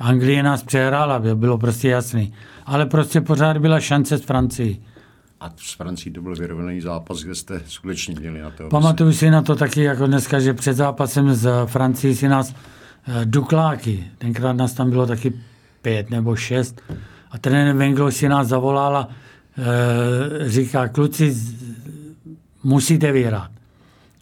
[0.00, 2.32] Anglie nás přehrála, bylo prostě jasný.
[2.66, 4.82] Ale prostě pořád byla šance s Francií.
[5.40, 8.68] A s Francií to byl vyrovnaný zápas, kde jste skutečně měli na to.
[8.68, 12.54] Pamatuju si na to taky jako dneska, že před zápasem s Francií si nás
[13.06, 15.32] eh, Dukláky, tenkrát nás tam bylo taky
[15.82, 16.82] pět nebo šest,
[17.34, 19.08] a trenér Wenglo si nás zavolal a
[19.58, 21.36] e, říká, kluci,
[22.62, 23.50] musíte vyhrát.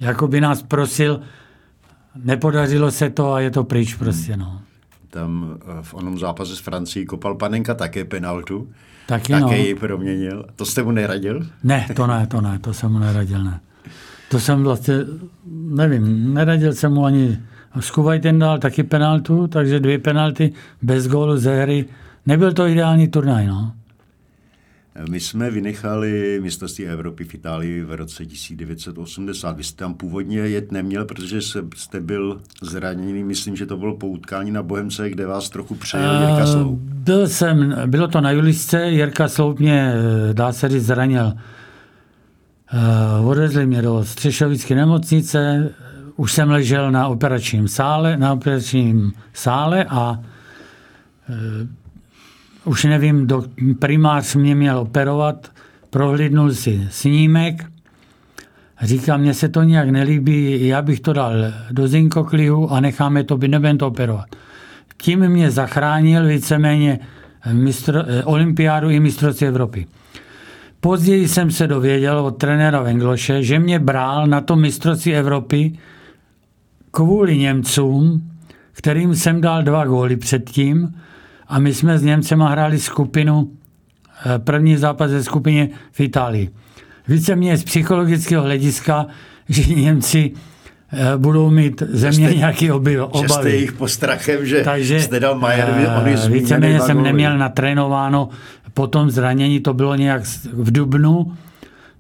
[0.00, 1.20] Jako by nás prosil,
[2.24, 4.61] nepodařilo se to a je to pryč prostě, no.
[5.12, 8.68] Tam eh, v onom zápase s Francií kopal Panenka také penaltu.
[9.06, 9.52] Taky, také no.
[9.52, 10.44] ji proměnil.
[10.56, 11.46] To jste mu neradil?
[11.64, 13.60] Ne, to ne, to ne, to jsem mu neradil, ne.
[14.30, 14.94] To jsem vlastně,
[15.52, 17.38] nevím, neradil jsem mu ani,
[17.80, 21.84] Skuvaj ten dal taky penaltu, takže dvě penalty bez gólu ze hry.
[22.26, 23.72] Nebyl to ideální turnaj, no.
[25.10, 29.56] My jsme vynechali mistrovství Evropy v Itálii v roce 1980.
[29.56, 31.40] Vy jste tam původně jet neměl, protože
[31.76, 33.24] jste byl zraněný.
[33.24, 36.78] Myslím, že to bylo poutkání na Bohemce, kde vás trochu přejel Jirka Sloup.
[36.80, 41.32] Byl jsem, bylo to na Julisce, Jirka Sloup mě, eh, dá se říct, zranil.
[43.20, 45.70] Uh, odvezli mě do Střešovické nemocnice,
[46.16, 50.20] už jsem ležel na operačním sále, na operačním sále a
[52.64, 53.44] už nevím, do,
[53.78, 55.50] primář mě měl operovat,
[55.90, 57.64] prohlídnul si snímek,
[58.82, 61.32] říká, mně se to nějak nelíbí, já bych to dal
[61.70, 64.26] do zinkoklihu a necháme to, by nebudem to operovat.
[64.96, 66.98] Tím mě zachránil víceméně
[67.52, 69.86] mistr, olympiádu i mistrovství Evropy.
[70.80, 75.78] Později jsem se dověděl od trenéra Vengloše, že mě bral na to mistrovství Evropy
[76.90, 78.30] kvůli Němcům,
[78.72, 80.94] kterým jsem dal dva góly předtím,
[81.52, 83.50] a my jsme s Němcema hráli skupinu,
[84.26, 86.50] eh, první zápas ze skupině v Itálii.
[87.08, 89.06] Více mě z psychologického hlediska,
[89.48, 90.32] že Němci
[90.92, 93.28] eh, budou mít země jste, nějaký oby, obavy.
[93.28, 98.28] Že jste jich postrachem, že Takže, jste dal Majerovi, on eh, Víceméně jsem neměl natrénováno,
[98.74, 101.32] po tom zranění to bylo nějak v Dubnu,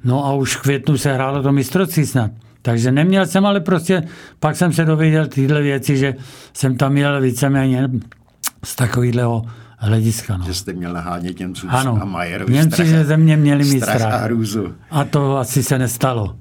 [0.04, 2.30] no a už v květnu se hrálo to mistrovství snad.
[2.62, 4.02] Takže neměl jsem, ale prostě
[4.40, 6.14] pak jsem se dověděl tyhle věci, že
[6.52, 7.88] jsem tam měl víceméně
[8.64, 9.42] z takového
[9.78, 10.36] hlediska.
[10.36, 10.44] No.
[10.44, 11.98] Že jste měl nahánět Němců ano.
[12.02, 13.96] a Majerovi Němci strach, ze země měli mít strach.
[13.96, 14.14] strach.
[14.14, 14.74] A, hrůzu.
[14.90, 16.36] a to asi se nestalo.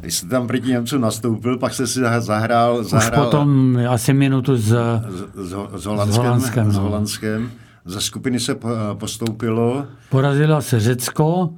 [0.00, 2.84] Vy jste tam proti Němcům nastoupil, pak jste si zahrál...
[2.84, 6.14] zahrál Už potom asi minutu s, s, s, Holandskem.
[6.14, 6.72] S Holandskem, no.
[6.72, 7.50] s Holandskem.
[7.84, 8.56] Za skupiny se
[8.94, 9.86] postoupilo.
[10.10, 11.50] Porazilo se Řecko,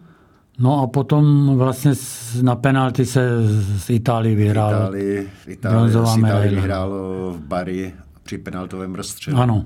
[0.58, 1.92] no a potom vlastně
[2.42, 3.30] na penalty se
[3.78, 4.72] z Itálii vyhrálo.
[4.72, 7.92] Itálii, v Itálii, Itálii vyhrálo v Bari
[8.22, 9.36] při penaltovém rozstřelu.
[9.36, 9.64] Ano.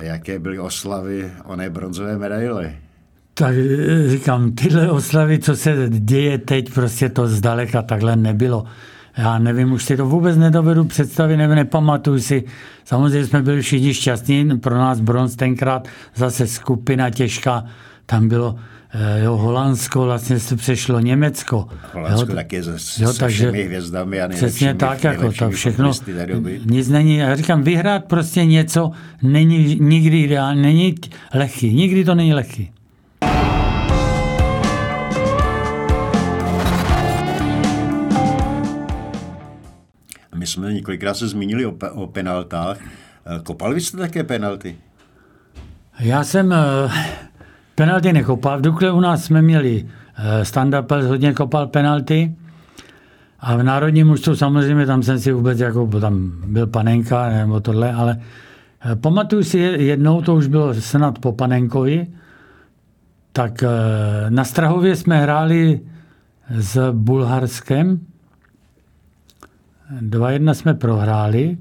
[0.00, 2.72] Jaké byly oslavy oné bronzové medaily?
[3.34, 3.54] Tak
[4.06, 8.64] říkám, tyhle oslavy, co se děje teď, prostě to zdaleka takhle nebylo.
[9.16, 12.44] Já nevím, už si to vůbec nedovedu představit, nevím, nepamatuju si.
[12.84, 17.64] Samozřejmě jsme byli všichni šťastní, pro nás bronz tenkrát zase skupina těžká,
[18.06, 18.58] tam bylo
[19.24, 21.68] jo, Holandsko vlastně se přešlo Německo.
[21.92, 25.92] Holandsko jo, taky se, jo, se takže, všemi hvězdami a Přesně tak, jako to všechno.
[26.64, 28.90] Nic není, já říkám, vyhrát prostě něco
[29.22, 30.94] není nikdy ideální, není
[31.34, 32.70] lehký, nikdy to není lehký.
[40.34, 42.78] My jsme několikrát se zmínili o, o penaltách.
[42.80, 44.76] Eh, kopali jste také penalty?
[45.98, 46.56] Já jsem eh,
[47.76, 48.58] Penalty nekopal.
[48.58, 49.86] V Dukle u nás jsme měli
[50.16, 52.34] eh, stand-up, hodně kopal penalty.
[53.40, 57.92] A v národním mužstvu samozřejmě tam jsem si vůbec, jako tam byl panenka nebo tohle,
[57.92, 58.20] ale
[58.92, 62.06] eh, pamatuju si jednou, to už bylo snad po panenkovi,
[63.32, 63.68] tak eh,
[64.28, 65.80] na Strahově jsme hráli
[66.50, 68.00] s Bulharskem.
[70.00, 71.58] 2-1 jsme prohráli.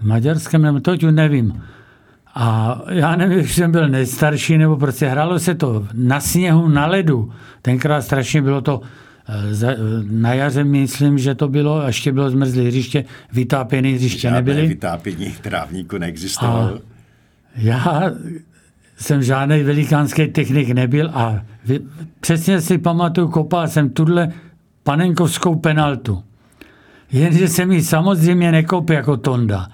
[0.00, 1.62] S Maďarskem, nebo to nevím.
[2.38, 6.86] A já nevím, jestli jsem byl nejstarší, nebo prostě hrálo se to na sněhu, na
[6.86, 7.32] ledu.
[7.62, 8.80] Tenkrát strašně bylo to
[9.28, 9.76] eh,
[10.10, 14.66] na jaře myslím, že to bylo, a ještě bylo zmrzlé hřiště, vytápěné hřiště Žádné nebyly.
[14.66, 16.78] vytápění trávníku neexistovalo.
[17.56, 18.10] já
[18.96, 21.40] jsem žádný velikánský technik nebyl a
[22.20, 24.32] přesně si pamatuju, kopal jsem tuhle
[24.82, 26.22] panenkovskou penaltu.
[27.12, 29.68] Jenže se mi samozřejmě nekop jako Tonda.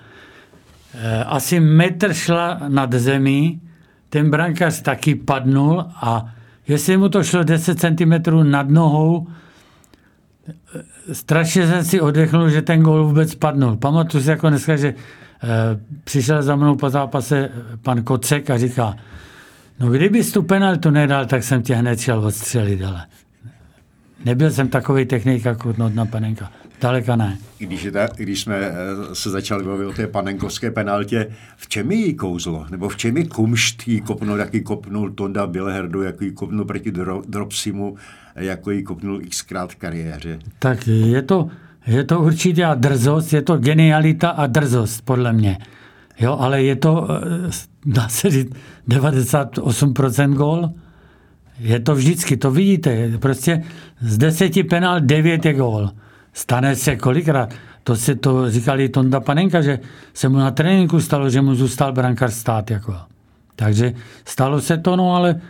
[0.95, 3.61] Eh, asi metr šla nad zemí,
[4.09, 6.34] ten brankář taky padnul a
[6.68, 8.12] jestli mu to šlo 10 cm
[8.43, 9.26] nad nohou,
[11.12, 13.76] strašně jsem si odechnul, že ten gol vůbec spadnul.
[13.76, 15.49] Pamatuju si jako dneska, že eh,
[16.05, 17.51] přišel za mnou po zápase
[17.82, 18.97] pan Kocek a říká,
[19.80, 23.07] no kdybys tu penaltu nedal, tak jsem tě hned šel odstřelit, ale
[24.24, 26.51] nebyl jsem takový technik jako na Panenka.
[26.82, 27.38] Daleka ne.
[27.58, 28.72] Když, ta, když jsme eh,
[29.12, 31.26] se začali bavit o té panenkovské penaltě,
[31.56, 32.66] v čem je jí kouzlo?
[32.70, 36.92] Nebo v čem je kumšt jí kopnul, jaký kopnul Tonda Billeherdu, jaký kopnul proti
[37.28, 37.96] Dropsimu,
[38.34, 40.38] jako jí kopnul xkrát v kariéře?
[40.58, 41.48] Tak je to,
[41.86, 45.58] je to určitě drzost, je to genialita a drzost, podle mě.
[46.20, 47.50] Jo, ale je to, eh,
[47.86, 48.52] dá se říct,
[48.88, 50.70] 98% gól.
[51.58, 53.18] Je to vždycky, to vidíte.
[53.18, 53.62] Prostě
[54.00, 55.90] z deseti penál devět je gól.
[56.32, 57.54] Stane se kolikrát.
[57.84, 59.78] To se to říkali Tonda Panenka, že
[60.14, 62.70] se mu na tréninku stalo, že mu zůstal brankář stát.
[62.70, 62.96] Jako.
[63.56, 63.92] Takže
[64.24, 65.40] stalo se to, no ale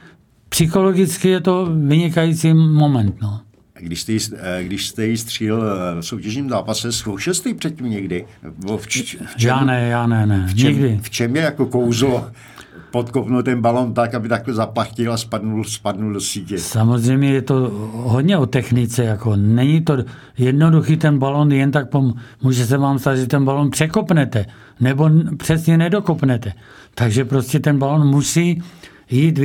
[0.48, 3.14] psychologicky je to vynikající moment.
[3.22, 3.40] No.
[3.80, 8.24] Když jste, eh, když jste jí stříl eh, v soutěžním zápase, zkoušel jste předtím někdy?
[8.76, 10.46] V, č, v čem, já ne, já ne, ne.
[10.46, 10.98] V čem, Nikdy.
[11.02, 12.30] v čem je jako kouzlo
[12.92, 16.58] podkopnout ten balon tak, aby takhle zapachtil a spadnul, spadnul do sítě.
[16.58, 19.04] Samozřejmě je to hodně o technice.
[19.04, 19.36] Jako.
[19.36, 19.96] Není to
[20.38, 24.46] jednoduchý ten balon, jen tak pom- může se vám stát, že ten balon překopnete
[24.80, 26.52] nebo přesně nedokopnete.
[26.94, 28.62] Takže prostě ten balon musí
[29.10, 29.40] jít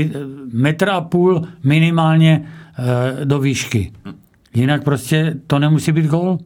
[0.54, 2.46] metr a půl minimálně
[3.22, 3.92] e, do výšky.
[4.54, 6.38] Jinak prostě to nemusí být gol.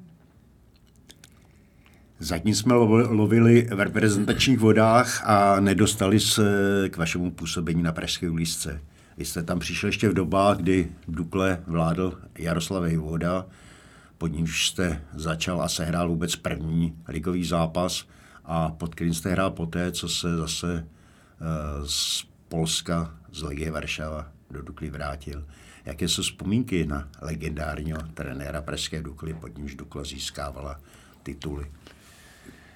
[2.24, 6.44] Zatím jsme lovili v reprezentačních vodách a nedostali se
[6.90, 8.82] k vašemu působení na Pražské uličce.
[9.18, 13.46] Vy jste tam přišli ještě v dobách, kdy v Dukle vládl Jaroslav Voda,
[14.18, 18.08] pod nímž jste začal a sehrál vůbec první ligový zápas
[18.46, 20.88] a pod kterým jste hrál poté, co se zase
[21.42, 25.46] uh, z Polska, z Legie Varšava do Dukly vrátil.
[25.86, 30.80] Jaké jsou vzpomínky na legendárního trenéra Pražské Dukly, pod nímž Dukla získávala
[31.24, 31.66] tituly?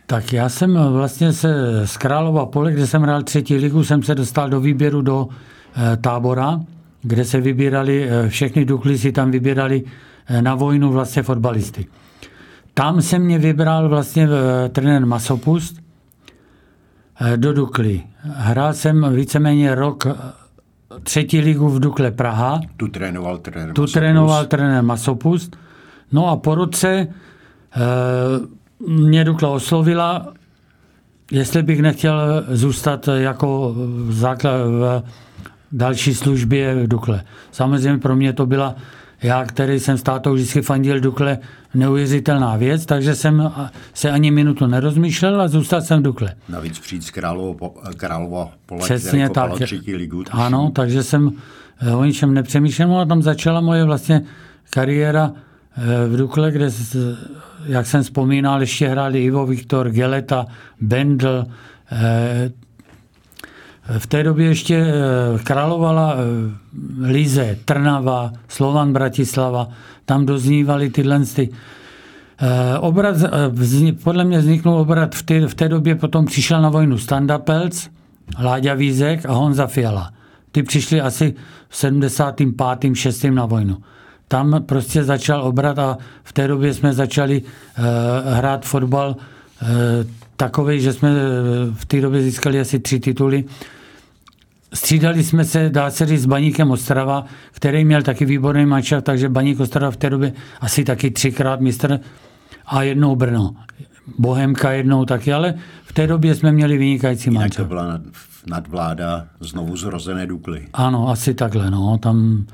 [0.08, 4.16] Tak já jsem vlastně se z Králova pole, kde jsem hrál třetí ligu, jsem se
[4.16, 5.28] dostal do výběru do
[5.94, 6.60] e, tábora,
[7.02, 9.84] kde se vybírali, e, všechny Dukly si tam vybírali
[10.28, 11.86] e, na vojnu vlastně fotbalisty.
[12.74, 14.28] Tam se mě vybral vlastně
[14.66, 15.82] e, trenér Masopust
[17.22, 18.04] e, do Dukly.
[18.22, 20.08] Hrál jsem víceméně rok
[21.04, 22.62] třetí ligu v Dukle Praha.
[22.78, 25.56] Tu trénoval trenér Tu trénoval trenér Masopust.
[26.12, 27.08] No a po roce e,
[28.88, 30.34] mě Dukla oslovila,
[31.32, 33.76] jestli bych nechtěl zůstat jako
[34.10, 35.04] základ v
[35.72, 37.24] další službě v Dukle.
[37.52, 38.76] Samozřejmě pro mě to byla,
[39.24, 41.38] já, který jsem státou vždycky fandil Dukle,
[41.74, 43.52] neuvěřitelná věc, takže jsem
[43.94, 46.36] se ani minutu nerozmýšlel a zůstal jsem v Dukle.
[46.50, 49.54] Navíc přijít z Královo, Králova pole, Přesně tak.
[49.54, 50.24] třetí ligu.
[50.32, 51.32] Ano, takže jsem
[51.96, 54.22] o ničem nepřemýšlel a tam začala moje vlastně
[54.70, 55.32] kariéra
[55.78, 56.72] eh, v Dukle, kde
[57.66, 60.46] jak jsem vzpomínal, ještě hráli Ivo Viktor, Geleta,
[60.82, 61.46] Bendl.
[61.92, 62.52] Eh,
[64.00, 69.68] v té době ještě eh, královala eh, Lize, Trnava, Slovan Bratislava.
[70.06, 71.50] Tam doznívaly tyhle ty
[72.80, 73.16] Obrat,
[74.04, 77.90] podle mě vzniknul obrat v té, v té době, potom přišel na vojnu Standa Pelc,
[78.44, 80.12] Láďa Vízek a Honza Fiala.
[80.52, 81.34] Ty přišli asi
[81.70, 82.96] v 75.
[82.96, 83.24] 6.
[83.24, 83.78] na vojnu
[84.28, 87.86] tam prostě začal obrat a v té době jsme začali uh,
[88.34, 89.68] hrát fotbal uh,
[90.38, 91.10] takový, že jsme
[91.74, 93.44] v té době získali asi tři tituly.
[94.74, 99.30] Střídali jsme se, dá se říct, s Baníkem Ostrava, který měl taky výborný mančat, takže
[99.30, 102.00] Baník Ostrava v té době asi taky třikrát mistr
[102.66, 103.56] a jednou Brno.
[104.18, 105.54] Bohemka jednou taky, ale
[105.84, 107.64] v té době jsme měli vynikající mančat.
[107.64, 108.00] to byla
[108.48, 110.68] nadvláda znovu zrozené Dukly.
[110.74, 111.72] Ano, asi takhle.
[111.72, 111.98] No.
[111.98, 112.46] Tam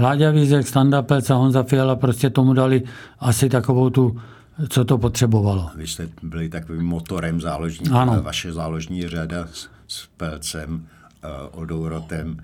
[0.00, 2.82] Láďa Vízek, Standa Pelc a Honza Fiala prostě tomu dali
[3.18, 4.20] asi takovou tu,
[4.68, 5.70] co to potřebovalo.
[5.76, 8.22] Vy jste byli takovým motorem záložní, ano.
[8.22, 12.36] vaše záložní řada s, s Pelcem, uh, Odourotem.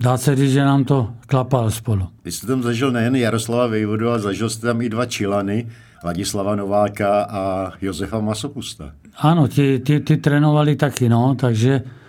[0.00, 2.08] Dá se říct, že nám to klapalo spolu.
[2.24, 5.68] Vy jste tam zažil nejen Jaroslava Vejvodu, ale zažil jste tam i dva Čilany,
[6.04, 8.92] Ladislava Nováka a Josefa Masopusta.
[9.16, 11.99] Ano, ti, ti, ti trénovali taky, no, takže Eh,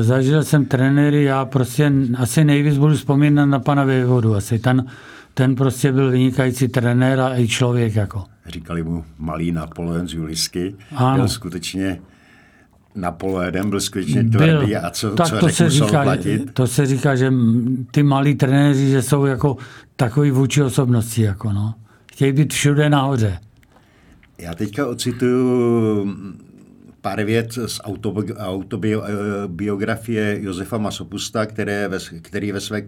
[0.00, 4.34] zažil jsem trenéry, já prostě asi nejvíc budu vzpomínat na pana Vévodu.
[4.34, 4.86] Asi ten,
[5.34, 7.96] ten prostě byl vynikající trenér a i člověk.
[7.96, 8.24] Jako.
[8.46, 10.74] Říkali mu malý Napoleon z Julisky.
[10.96, 11.16] Ano.
[11.16, 12.00] Byl skutečně
[12.94, 14.86] Napoleonem, byl skutečně tvrdý byl.
[14.86, 16.52] a co, tak co to se říká, platit.
[16.52, 17.32] To se říká, že
[17.90, 19.56] ty malí trenéři, že jsou jako
[19.96, 21.22] takový vůči osobnosti.
[21.22, 21.74] Jako no.
[22.12, 23.38] Chtějí být všude nahoře.
[24.38, 26.16] Já teďka ocituju
[27.08, 27.80] pár věc z
[28.38, 32.82] autobiografie Josefa Masopusta, které ve, který ve své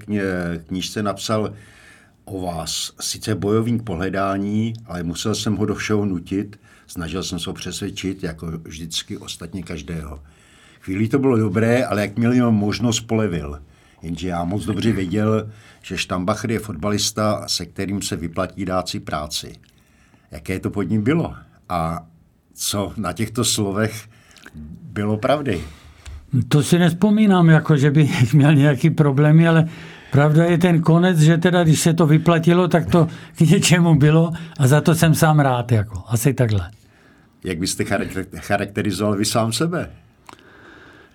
[0.66, 1.52] knížce napsal
[2.24, 2.92] o vás.
[3.00, 8.22] Sice bojovník pohledání, ale musel jsem ho do všeho nutit, snažil jsem se ho přesvědčit,
[8.22, 10.22] jako vždycky ostatně každého.
[10.80, 13.62] Chvíli to bylo dobré, ale jak měl možnost, polevil.
[14.02, 15.50] Jenže já moc dobře věděl,
[15.82, 19.52] že Štambacher je fotbalista, se kterým se vyplatí dát si práci.
[20.30, 21.34] Jaké to pod ním bylo?
[21.68, 22.06] A
[22.54, 24.09] co na těchto slovech
[24.92, 25.60] bylo pravdy?
[26.48, 29.68] To si nespomínám, jako že by měl nějaký problémy, ale
[30.12, 34.32] pravda je ten konec, že teda, když se to vyplatilo, tak to k něčemu bylo
[34.58, 35.72] a za to jsem sám rád.
[35.72, 36.02] Jako.
[36.06, 36.70] Asi takhle.
[37.44, 37.84] Jak byste
[38.36, 39.90] charakterizoval vy sám sebe?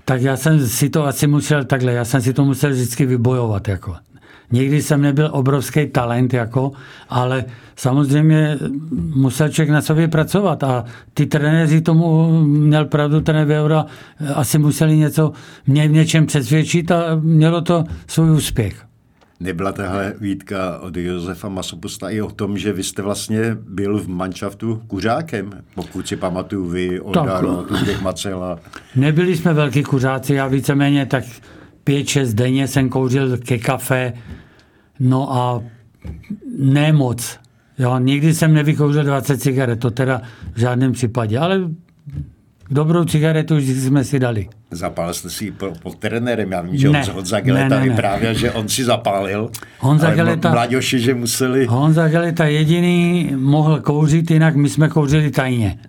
[0.05, 3.67] Tak já jsem si to asi musel takhle, já jsem si to musel vždycky vybojovat.
[3.67, 3.95] Jako.
[4.51, 6.71] Nikdy jsem nebyl obrovský talent, jako,
[7.09, 8.57] ale samozřejmě
[9.15, 13.85] musel člověk na sobě pracovat a ty trenéři tomu měl pravdu, ten Veura
[14.35, 15.31] asi museli něco
[15.67, 18.85] mě v něčem přesvědčit a mělo to svůj úspěch.
[19.39, 24.07] Nebyla tahle výtka od Josefa Masopusta i o tom, že vy jste vlastně byl v
[24.07, 26.99] manšaftu kuřákem, pokud si pamatuju vy,
[27.67, 28.59] Tudek Macela.
[28.95, 31.23] Nebyli jsme velký kuřáci, já víceméně tak
[31.85, 34.13] pět, šest denně jsem kouřil ke kafe,
[34.99, 35.63] no a
[36.59, 37.39] ne moc.
[37.79, 40.21] Jo, nikdy jsem nevykouřil 20 cigaret, to teda
[40.53, 41.61] v žádném případě, ale
[42.69, 44.47] dobrou cigaretu už jsme si dali.
[44.71, 48.33] Zapálil jste si pod po trenérem, já vím, že ne, Honza Geleta ne, ne, vyprávěl,
[48.33, 51.65] že on si zapálil, Honza ale Geleta, mladěši, že museli...
[51.65, 55.79] Honza Geleta jediný mohl kouřit, jinak my jsme kouřili tajně.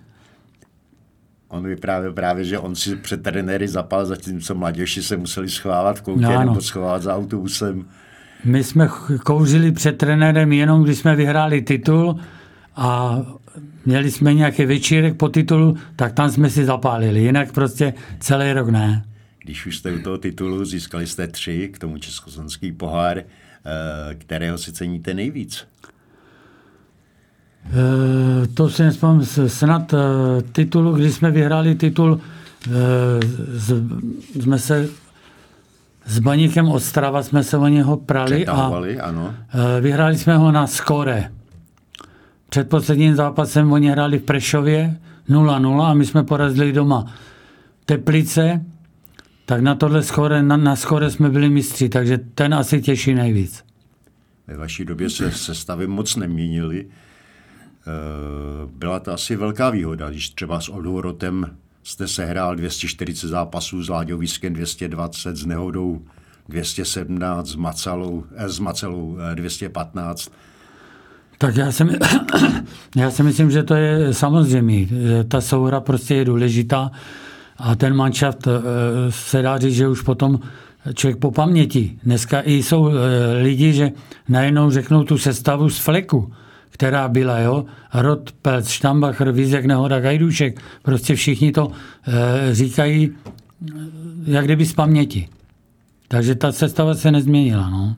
[1.49, 6.01] On vyprávěl právě, že on si před trenéry zapal, zatímco mladěši se museli schovávat v
[6.01, 7.85] koutě no, nebo schovávat za autobusem.
[8.45, 8.89] My jsme
[9.23, 12.19] kouřili před trenérem jenom, když jsme vyhráli titul
[12.75, 13.19] a
[13.85, 17.19] měli jsme nějaký večírek po titulu, tak tam jsme si zapálili.
[17.19, 19.05] Jinak prostě celý rok ne.
[19.43, 24.57] Když už jste u toho titulu, získali jste tři, k tomu československý pohár, eh, kterého
[24.57, 25.67] si ceníte nejvíc?
[27.67, 29.97] E, to si nespomínám, snad e,
[30.51, 32.19] titulu, když jsme vyhráli titul,
[32.67, 34.89] e, jsme se
[36.05, 39.33] s Baníkem Ostrava jsme se o něho prali a ano.
[39.81, 41.31] vyhráli jsme ho na skore.
[42.49, 44.99] Před posledním zápasem oni hráli v Prešově
[45.29, 47.13] 0-0 a my jsme porazili doma
[47.85, 48.65] Teplice,
[49.45, 53.63] tak na tohle skore, na, na skore jsme byli mistři, takže ten asi těší nejvíc.
[54.47, 56.85] Ve vaší době se sestavy moc neměnily.
[57.87, 61.57] E, byla to asi velká výhoda, když třeba s Odhorotem
[61.87, 66.01] jste sehrál 240 zápasů, s Láďou Vískem 220, s Nehodou
[66.49, 70.31] 217, s Macalou, eh, s Macelou 215.
[70.31, 70.35] Eh,
[71.37, 71.83] tak já si,
[72.95, 74.87] já si myslím, že to je samozřejmě.
[75.27, 76.91] Ta souhra prostě je důležitá
[77.57, 78.51] a ten manšaft eh,
[79.09, 80.39] se dá říct, že už potom
[80.93, 81.99] člověk po paměti.
[82.03, 82.89] Dneska i jsou
[83.41, 83.91] lidi, že
[84.29, 86.33] najednou řeknou tu sestavu z fleku
[86.77, 91.71] která byla, jo, Rod, Pelc, Štambacher, Vizek, Nehoda, Gajdušek, prostě všichni to
[92.07, 93.11] e, říkají
[94.25, 95.29] jak kdyby z paměti.
[96.07, 97.95] Takže ta sestava se nezměnila, no.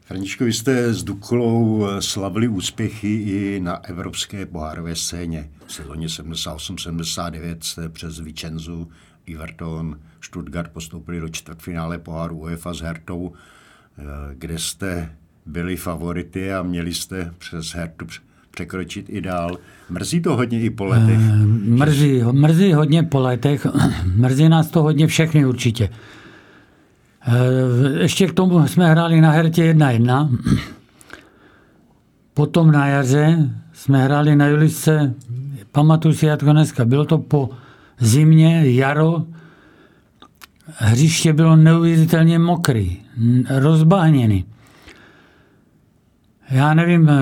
[0.00, 5.50] Franičko, vy jste s Dukolou slavili úspěchy i na evropské pohárové scéně.
[5.66, 8.88] V sezóně 78-79 jste přes Vicenzu
[9.34, 13.32] Everton, Stuttgart postoupili do čtvrtfinále poháru UEFA s Hertou,
[13.98, 14.02] eh,
[14.34, 15.12] kde jste
[15.46, 18.06] byli favority a měli jste přes Hertu
[18.50, 19.58] překročit i dál.
[19.90, 21.18] Mrzí to hodně i po letech?
[21.18, 23.66] Eh, mrzí, mrzí hodně po letech.
[24.16, 25.88] mrzí nás to hodně všechny určitě.
[27.26, 30.38] Eh, ještě k tomu jsme hráli na Hertě 1-1.
[32.34, 35.14] Potom na jaře jsme hráli na Julice,
[35.72, 37.50] pamatuju si jak to dneska, bylo to po
[38.02, 39.24] zimě, jaro,
[40.66, 42.96] hřiště bylo neuvěřitelně mokrý,
[43.50, 44.44] rozbahněný.
[46.50, 47.14] Já nevím, eh,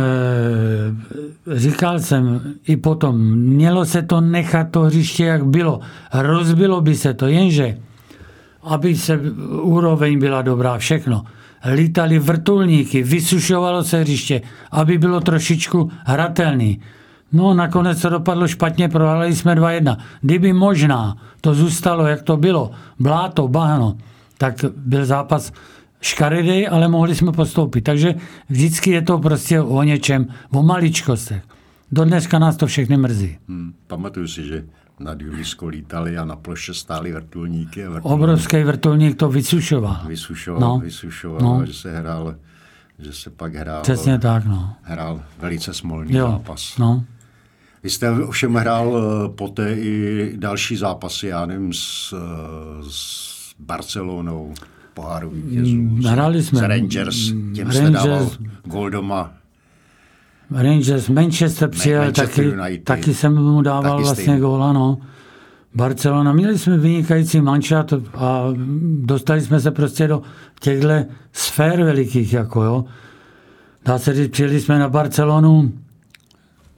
[1.57, 5.81] říkal jsem i potom, mělo se to nechat to hřiště, jak bylo.
[6.14, 7.78] Rozbilo by se to, jenže,
[8.62, 9.20] aby se
[9.62, 11.24] úroveň byla dobrá, všechno.
[11.74, 16.81] Lítali vrtulníky, vysušovalo se hřiště, aby bylo trošičku hratelný.
[17.33, 19.97] No nakonec to dopadlo špatně, prohráli jsme 2-1.
[20.20, 23.97] Kdyby možná to zůstalo, jak to bylo, bláto, bahno,
[24.39, 25.53] tak byl zápas
[26.01, 27.81] škaredý, ale mohli jsme postoupit.
[27.81, 28.14] Takže
[28.49, 31.43] vždycky je to prostě o něčem, o maličkostech.
[31.93, 33.39] Do dneska nás to všechny mrzí.
[33.49, 34.64] Hmm, pamatuju si, že
[35.01, 37.81] nad Juliskou lítali a na ploše stály vrtulníky.
[37.83, 38.09] vrtulníky.
[38.14, 40.01] Obrovský vrtulník to vysušoval.
[40.07, 40.78] Vysušoval, no.
[40.78, 41.66] vysušoval, no.
[41.66, 42.35] že se hrál
[42.99, 44.74] že se pak hrál, Přesně tak, no.
[44.83, 46.78] hrál velice smolný Jo, zápas.
[46.78, 47.05] no.
[47.83, 54.55] Vy jste ovšem hrál eh, poté i další zápasy, já nevím, s, eh, s Barcelonou,
[54.95, 56.59] poháru vítězů, s- hráli jsme.
[56.59, 57.16] s Rangers,
[57.55, 58.05] těm jste Rangers.
[58.05, 58.31] dával
[58.64, 59.33] gol doma.
[60.51, 64.99] Rangers, Manchester přijel, Manchester taky, taky jsem mu dával Taky vlastně góla, no.
[65.74, 68.45] Barcelona, měli jsme vynikající manšat a
[69.03, 70.22] dostali jsme se prostě do
[70.61, 70.89] těchto
[71.33, 72.85] sfér velikých, jako jo.
[73.85, 75.72] Dá se říct, přijeli jsme na Barcelonu,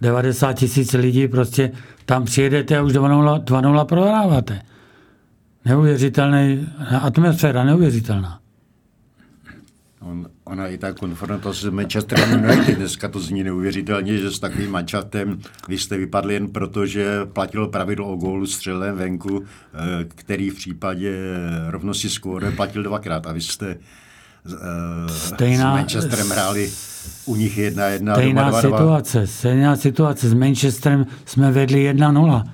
[0.03, 1.71] 90 tisíc lidí, prostě
[2.07, 4.63] tam přijedete a už 2-0, 2-0 prohráváte.
[5.65, 6.69] Neuvěřitelný,
[7.01, 8.39] atmosféra neuvěřitelná.
[10.01, 14.71] On, ona i ta konfrontace s Manchesterem United, dneska to zní neuvěřitelně, že s takovým
[14.71, 20.51] mančatem vy jste vypadli jen proto, že platilo pravidlo o gólu střelem venku, eh, který
[20.51, 21.17] v případě
[21.69, 23.77] rovnosti skóre platil dvakrát a vy jste
[25.09, 26.71] Stejná- s Manchesterem hráli
[27.27, 28.79] u nich jedna jedna, Stejná doma dva, dva.
[28.79, 30.29] situace, stejná situace.
[30.29, 32.45] S Manchesterem jsme vedli 1-0.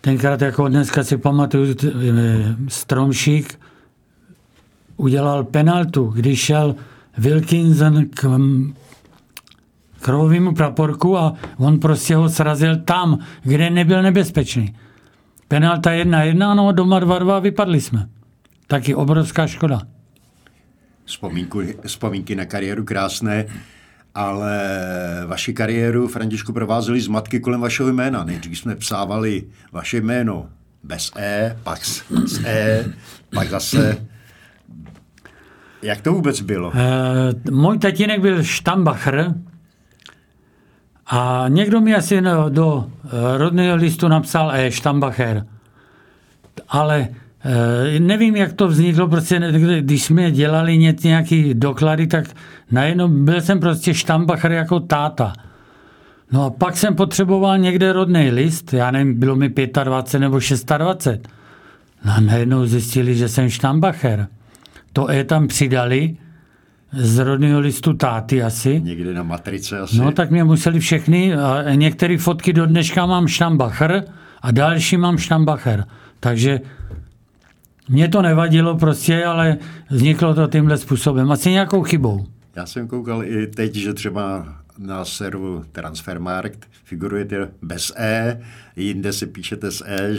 [0.00, 3.60] Tenkrát jako dneska si pamatuju, eh, Stromšík
[4.96, 6.74] udělal penaltu, když šel
[7.18, 8.74] Wilkinson k mm,
[10.00, 14.74] krovovému praporku a on prostě ho srazil tam, kde nebyl nebezpečný.
[15.48, 18.08] Penalta 1-1, no doma 2-2 vypadli jsme.
[18.66, 19.80] Taky obrovská škoda.
[21.08, 23.46] Vzpomínku, vzpomínky na kariéru krásné,
[24.14, 24.60] ale
[25.26, 28.24] vaši kariéru, Františku, provázely zmatky kolem vašeho jména.
[28.24, 30.48] Nejdřív jsme psávali vaše jméno
[30.82, 32.84] bez E, pak s, s E,
[33.34, 34.06] pak zase...
[35.82, 36.72] Jak to vůbec bylo?
[36.74, 39.34] Eh, můj tatínek byl Štambacher
[41.06, 44.70] a někdo mi asi no, do eh, rodného listu napsal E.
[44.70, 45.46] Štambacher.
[46.68, 47.14] Ale eh,
[47.98, 49.40] nevím, jak to vzniklo, prostě
[49.80, 52.24] když jsme dělali ně- nějaký doklady, tak
[52.70, 55.32] najednou byl jsem prostě Štambacher jako táta.
[56.32, 59.48] No a pak jsem potřeboval někde rodný list, já nevím, bylo mi
[59.84, 60.38] 25 nebo
[60.76, 61.28] 26.
[62.04, 64.26] No a najednou zjistili, že jsem Štambacher.
[64.92, 66.16] To E tam přidali
[66.92, 68.80] z rodného listu táty asi.
[68.80, 69.98] Někde na matrice asi.
[69.98, 74.04] No tak mě museli všechny, a některé fotky do dneška mám Štambacher
[74.42, 75.84] a další mám Štambacher.
[76.20, 76.60] Takže
[77.88, 79.56] mě to nevadilo prostě, ale
[79.90, 81.32] vzniklo to tímhle způsobem.
[81.32, 82.26] Asi nějakou chybou.
[82.56, 84.46] Já jsem koukal i teď, že třeba
[84.78, 88.40] na serveru Transfermarkt figurujete bez E,
[88.76, 90.16] jinde se píšete s E.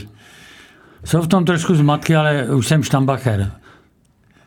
[1.06, 3.52] Jsou v tom trošku zmatky, ale už jsem Štambacher.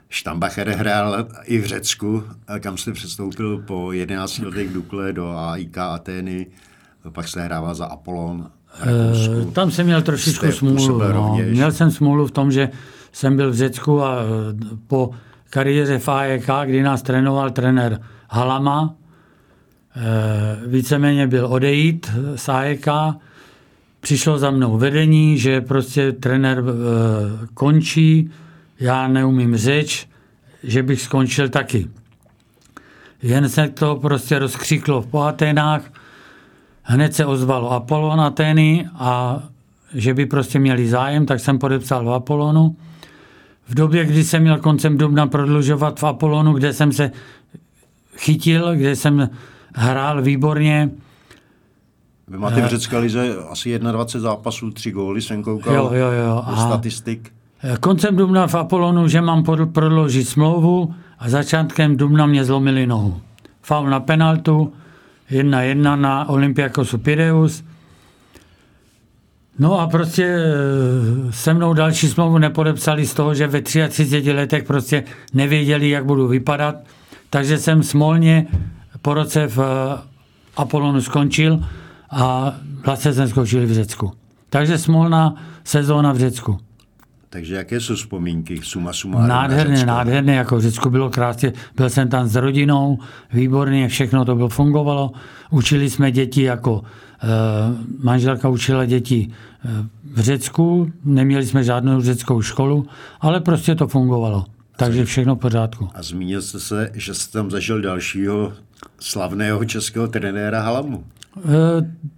[0.08, 2.24] Štambacher hrál i v Řecku,
[2.60, 6.46] kam jste přestoupil po 11 letech Dukle do AIK Atény,
[7.12, 8.50] pak jste hrával za Apollon.
[8.80, 10.98] Eh, Tam jsem měl trošičku smůlu.
[11.12, 11.38] No.
[11.50, 12.68] Měl jsem smůlu v tom, že
[13.12, 15.10] jsem byl v Řecku a eh, po
[15.50, 18.00] kariéře v AEK, kdy nás trénoval trenér
[18.30, 18.94] Halama,
[19.96, 20.00] eh,
[20.66, 22.86] víceméně byl odejít z AEK,
[24.00, 28.30] přišlo za mnou vedení, že prostě trenér eh, končí,
[28.80, 30.08] já neumím řeč,
[30.62, 31.88] že bych skončil taky.
[33.22, 35.82] Jen se to prostě rozkřiklo v Aténách,
[36.82, 39.42] hned se ozvalo Apollon Atény a
[39.94, 42.76] že by prostě měli zájem, tak jsem podepsal v Apollonu.
[43.68, 47.10] V době, kdy jsem měl koncem dubna prodlužovat v Apollonu, kde jsem se
[48.16, 49.30] chytil, kde jsem
[49.74, 50.90] hrál výborně,
[52.28, 56.44] Vy máte v řecké lize asi 21 zápasů, 3 góly, jsem koukal Jo, jo, jo,
[56.50, 57.32] do statistik.
[57.80, 63.20] Koncem dubna v Apolonu, že mám prodloužit smlouvu a začátkem dubna mě zlomili nohu.
[63.62, 64.72] Faul na penaltu,
[65.30, 67.64] 1-1 na Olympiakosu Pireus.
[69.58, 74.64] No a prostě eh, se mnou další smlouvu nepodepsali z toho, že ve 33 letech
[74.64, 76.74] prostě nevěděli, jak budu vypadat.
[77.30, 78.46] Takže jsem smolně
[79.02, 79.98] po roce v eh,
[80.56, 81.60] Apolonu skončil
[82.10, 82.54] a
[82.86, 84.12] vlastně jsem skončil v Řecku.
[84.50, 85.34] Takže smolná
[85.64, 86.58] sezóna v Řecku.
[87.30, 89.86] Takže jaké jsou vzpomínky suma sumárum na Nádherně, Řecko?
[89.86, 91.52] nádherně, jako v Řecku bylo krásně.
[91.76, 92.98] Byl jsem tam s rodinou,
[93.32, 95.12] výborně, všechno to bylo fungovalo.
[95.50, 96.82] Učili jsme děti jako,
[98.02, 99.28] manželka učila děti
[99.64, 99.68] eh,
[100.14, 102.86] v Řecku, neměli jsme žádnou řeckou školu,
[103.20, 104.44] ale prostě to fungovalo.
[104.76, 105.88] Takže všechno v pořádku.
[105.94, 108.52] A zmínil jste se, že jste tam zažil dalšího
[109.00, 111.04] slavného českého trenéra Halamu.
[111.38, 111.42] Eh,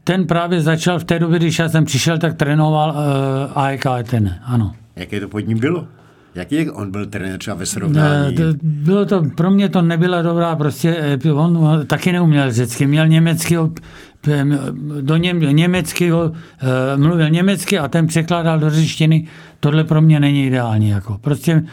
[0.04, 4.38] Ten právě začal v té době, když já jsem přišel, tak trénoval eh, AEK ten,
[4.44, 4.74] ano.
[4.96, 5.86] Jaké to pod ním bylo?
[6.34, 8.34] Jaký on byl trenér třeba ve srovnání?
[8.36, 12.86] Ne, to- Bylo to, pro mě to nebyla dobrá, prostě eh, on taky neuměl řecky,
[12.86, 13.72] měl německého,
[15.00, 16.32] do něm, německého,
[16.94, 19.26] eh, mluvil německy a ten překládal do řeštiny,
[19.60, 21.18] tohle pro mě není ideální, jako.
[21.18, 21.64] Prostě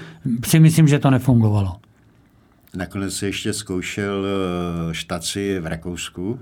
[0.45, 1.76] si myslím, že to nefungovalo.
[2.76, 6.39] Nakonec si ještě zkoušel eh, štaci v Rakousku.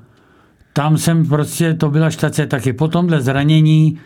[0.73, 2.73] Tam jsem prostě, to byla štace taky.
[2.73, 3.99] Po tomhle zranění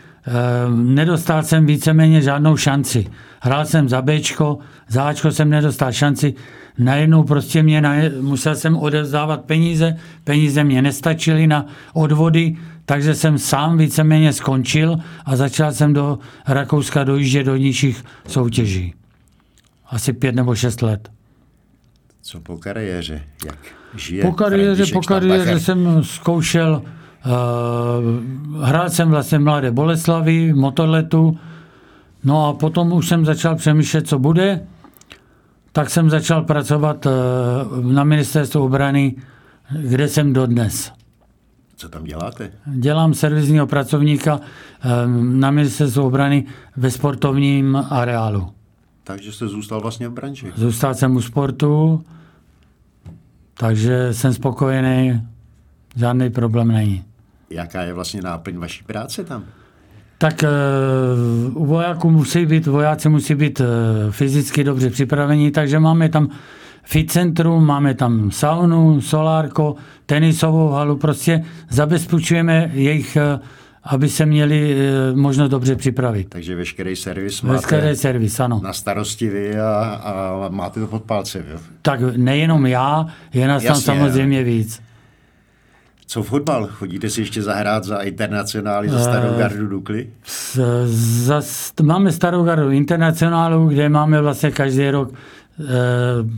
[0.74, 3.06] nedostal jsem víceméně žádnou šanci.
[3.40, 4.58] Hrál jsem za Bčko,
[4.88, 6.34] za Ačko jsem nedostal šanci.
[6.78, 13.38] Najednou prostě mě, na, musel jsem odevzdávat peníze, peníze mě nestačily na odvody, takže jsem
[13.38, 16.18] sám víceméně skončil a začal jsem do
[16.48, 18.94] Rakouska dojíždět do nižších soutěží.
[19.90, 21.10] Asi pět nebo šest let.
[22.22, 23.22] Co po kariéře?
[23.46, 23.58] Jak
[23.96, 26.82] žije Po kariéře, po kariéře jsem zkoušel,
[28.62, 31.38] hrál jsem vlastně Mladé Boleslavy, motorletu,
[32.24, 34.66] no a potom už jsem začal přemýšlet, co bude,
[35.72, 37.12] tak jsem začal pracovat uh,
[37.92, 39.14] na ministerstvu obrany,
[39.80, 40.92] kde jsem dodnes.
[41.76, 42.50] Co tam děláte?
[42.66, 44.40] Dělám servisního pracovníka
[45.06, 46.46] um, na ministerstvu obrany
[46.76, 48.48] ve sportovním areálu.
[49.04, 50.52] Takže jste zůstal vlastně v branži.
[50.54, 52.04] Zůstal jsem u sportu,
[53.54, 55.22] takže jsem spokojený,
[55.96, 57.04] žádný problém není.
[57.54, 59.44] Jaká je vlastně náplň vaší práce tam?
[60.18, 63.66] Tak uh, u vojáků musí být, vojáci musí být uh,
[64.10, 66.28] fyzicky dobře připraveni, takže máme tam
[66.82, 69.74] fit centrum, máme tam saunu, solárko,
[70.06, 73.44] tenisovou halu, prostě zabezpečujeme jejich uh,
[73.84, 74.76] aby se měli
[75.14, 76.28] možnost dobře připravit.
[76.28, 78.60] Takže veškerý servis máte Veškerý servis, ano.
[78.64, 81.44] na starosti vy a, a máte to pod palcem.
[81.52, 81.58] Jo?
[81.82, 84.82] Tak nejenom já, je nás tam Jasně, samozřejmě víc.
[86.14, 86.66] Co fotbal?
[86.66, 90.10] Chodíte si ještě zahrát za internacionály, za starou gardu Dukly?
[90.86, 91.42] Za,
[91.82, 95.64] máme starou gardu internacionálu, kde máme vlastně každý rok, eh,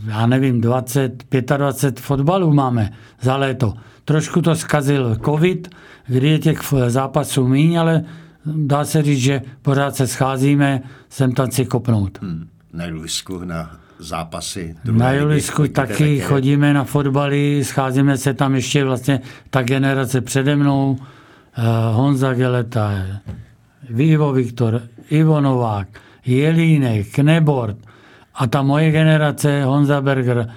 [0.06, 1.24] já nevím, 20,
[1.56, 3.74] 25 fotbalů máme za léto.
[4.04, 5.68] Trošku to zkazil covid,
[6.06, 8.04] kdy je těch zápasů míň, ale
[8.46, 12.18] dá se říct, že pořád se scházíme, sem tam si kopnout.
[12.22, 12.48] Hmm.
[12.72, 14.74] Na Julisku, na zápasy.
[14.90, 19.20] Na Julisku taky chodíme na fotbaly, scházíme se tam ještě vlastně
[19.50, 22.92] ta generace přede mnou, eh, Honza Geleta,
[23.96, 25.88] Ivo Viktor, Ivo Novák,
[26.26, 27.76] Jelínek, Nebort
[28.34, 30.48] a ta moje generace, Honza Berger,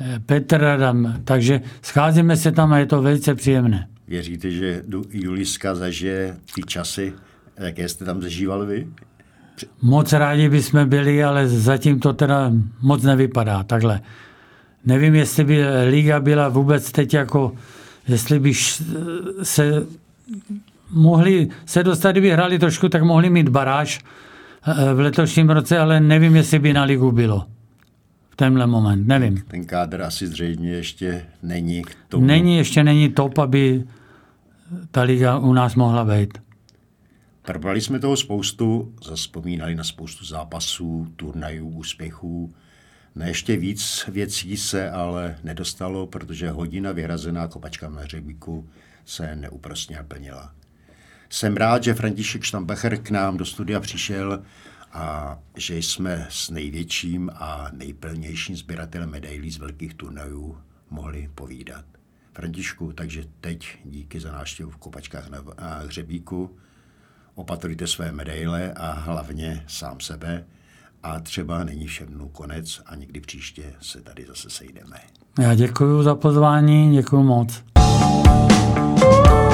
[0.00, 3.88] eh, Petr Radam, takže scházíme se tam a je to velice příjemné.
[4.08, 7.12] Věříte, že Juliska zažije ty časy,
[7.58, 8.86] jaké jste tam zažíval vy?
[9.82, 12.52] Moc rádi bychom byli, ale zatím to teda
[12.82, 14.00] moc nevypadá takhle.
[14.84, 17.52] Nevím, jestli by liga byla vůbec teď jako,
[18.08, 18.54] jestli by
[19.42, 19.86] se
[20.90, 24.00] mohli se dostat, kdyby hráli trošku, tak mohli mít baráž
[24.66, 27.46] eh, v letošním roce, ale nevím, jestli by na ligu bylo.
[28.30, 29.42] V tenhle moment, nevím.
[29.48, 32.26] Ten kádr asi zřejmě ještě není k tomu.
[32.26, 33.84] Není, ještě není top, aby
[34.90, 36.38] ta liga u nás mohla být.
[37.48, 42.54] Probrali jsme toho spoustu, zaspomínali na spoustu zápasů, turnajů, úspěchů.
[43.14, 48.68] Na ještě víc věcí se ale nedostalo, protože hodina vyhrazená kopačka na hřebíku
[49.04, 50.54] se neúprostně naplnila.
[51.30, 54.42] Jsem rád, že František Štambacher k nám do studia přišel
[54.92, 60.58] a že jsme s největším a nejplnějším sběratelem medailí z velkých turnajů
[60.90, 61.84] mohli povídat.
[62.32, 66.58] Františku, takže teď díky za návštěvu v kopačkách na hřebíku
[67.38, 70.44] Opatrujte své medaile a hlavně sám sebe
[71.02, 74.96] a třeba není všem dnů konec a někdy příště se tady zase sejdeme.
[75.40, 77.62] Já děkuji za pozvání, děkuji moc.
[79.08, 79.47] thank you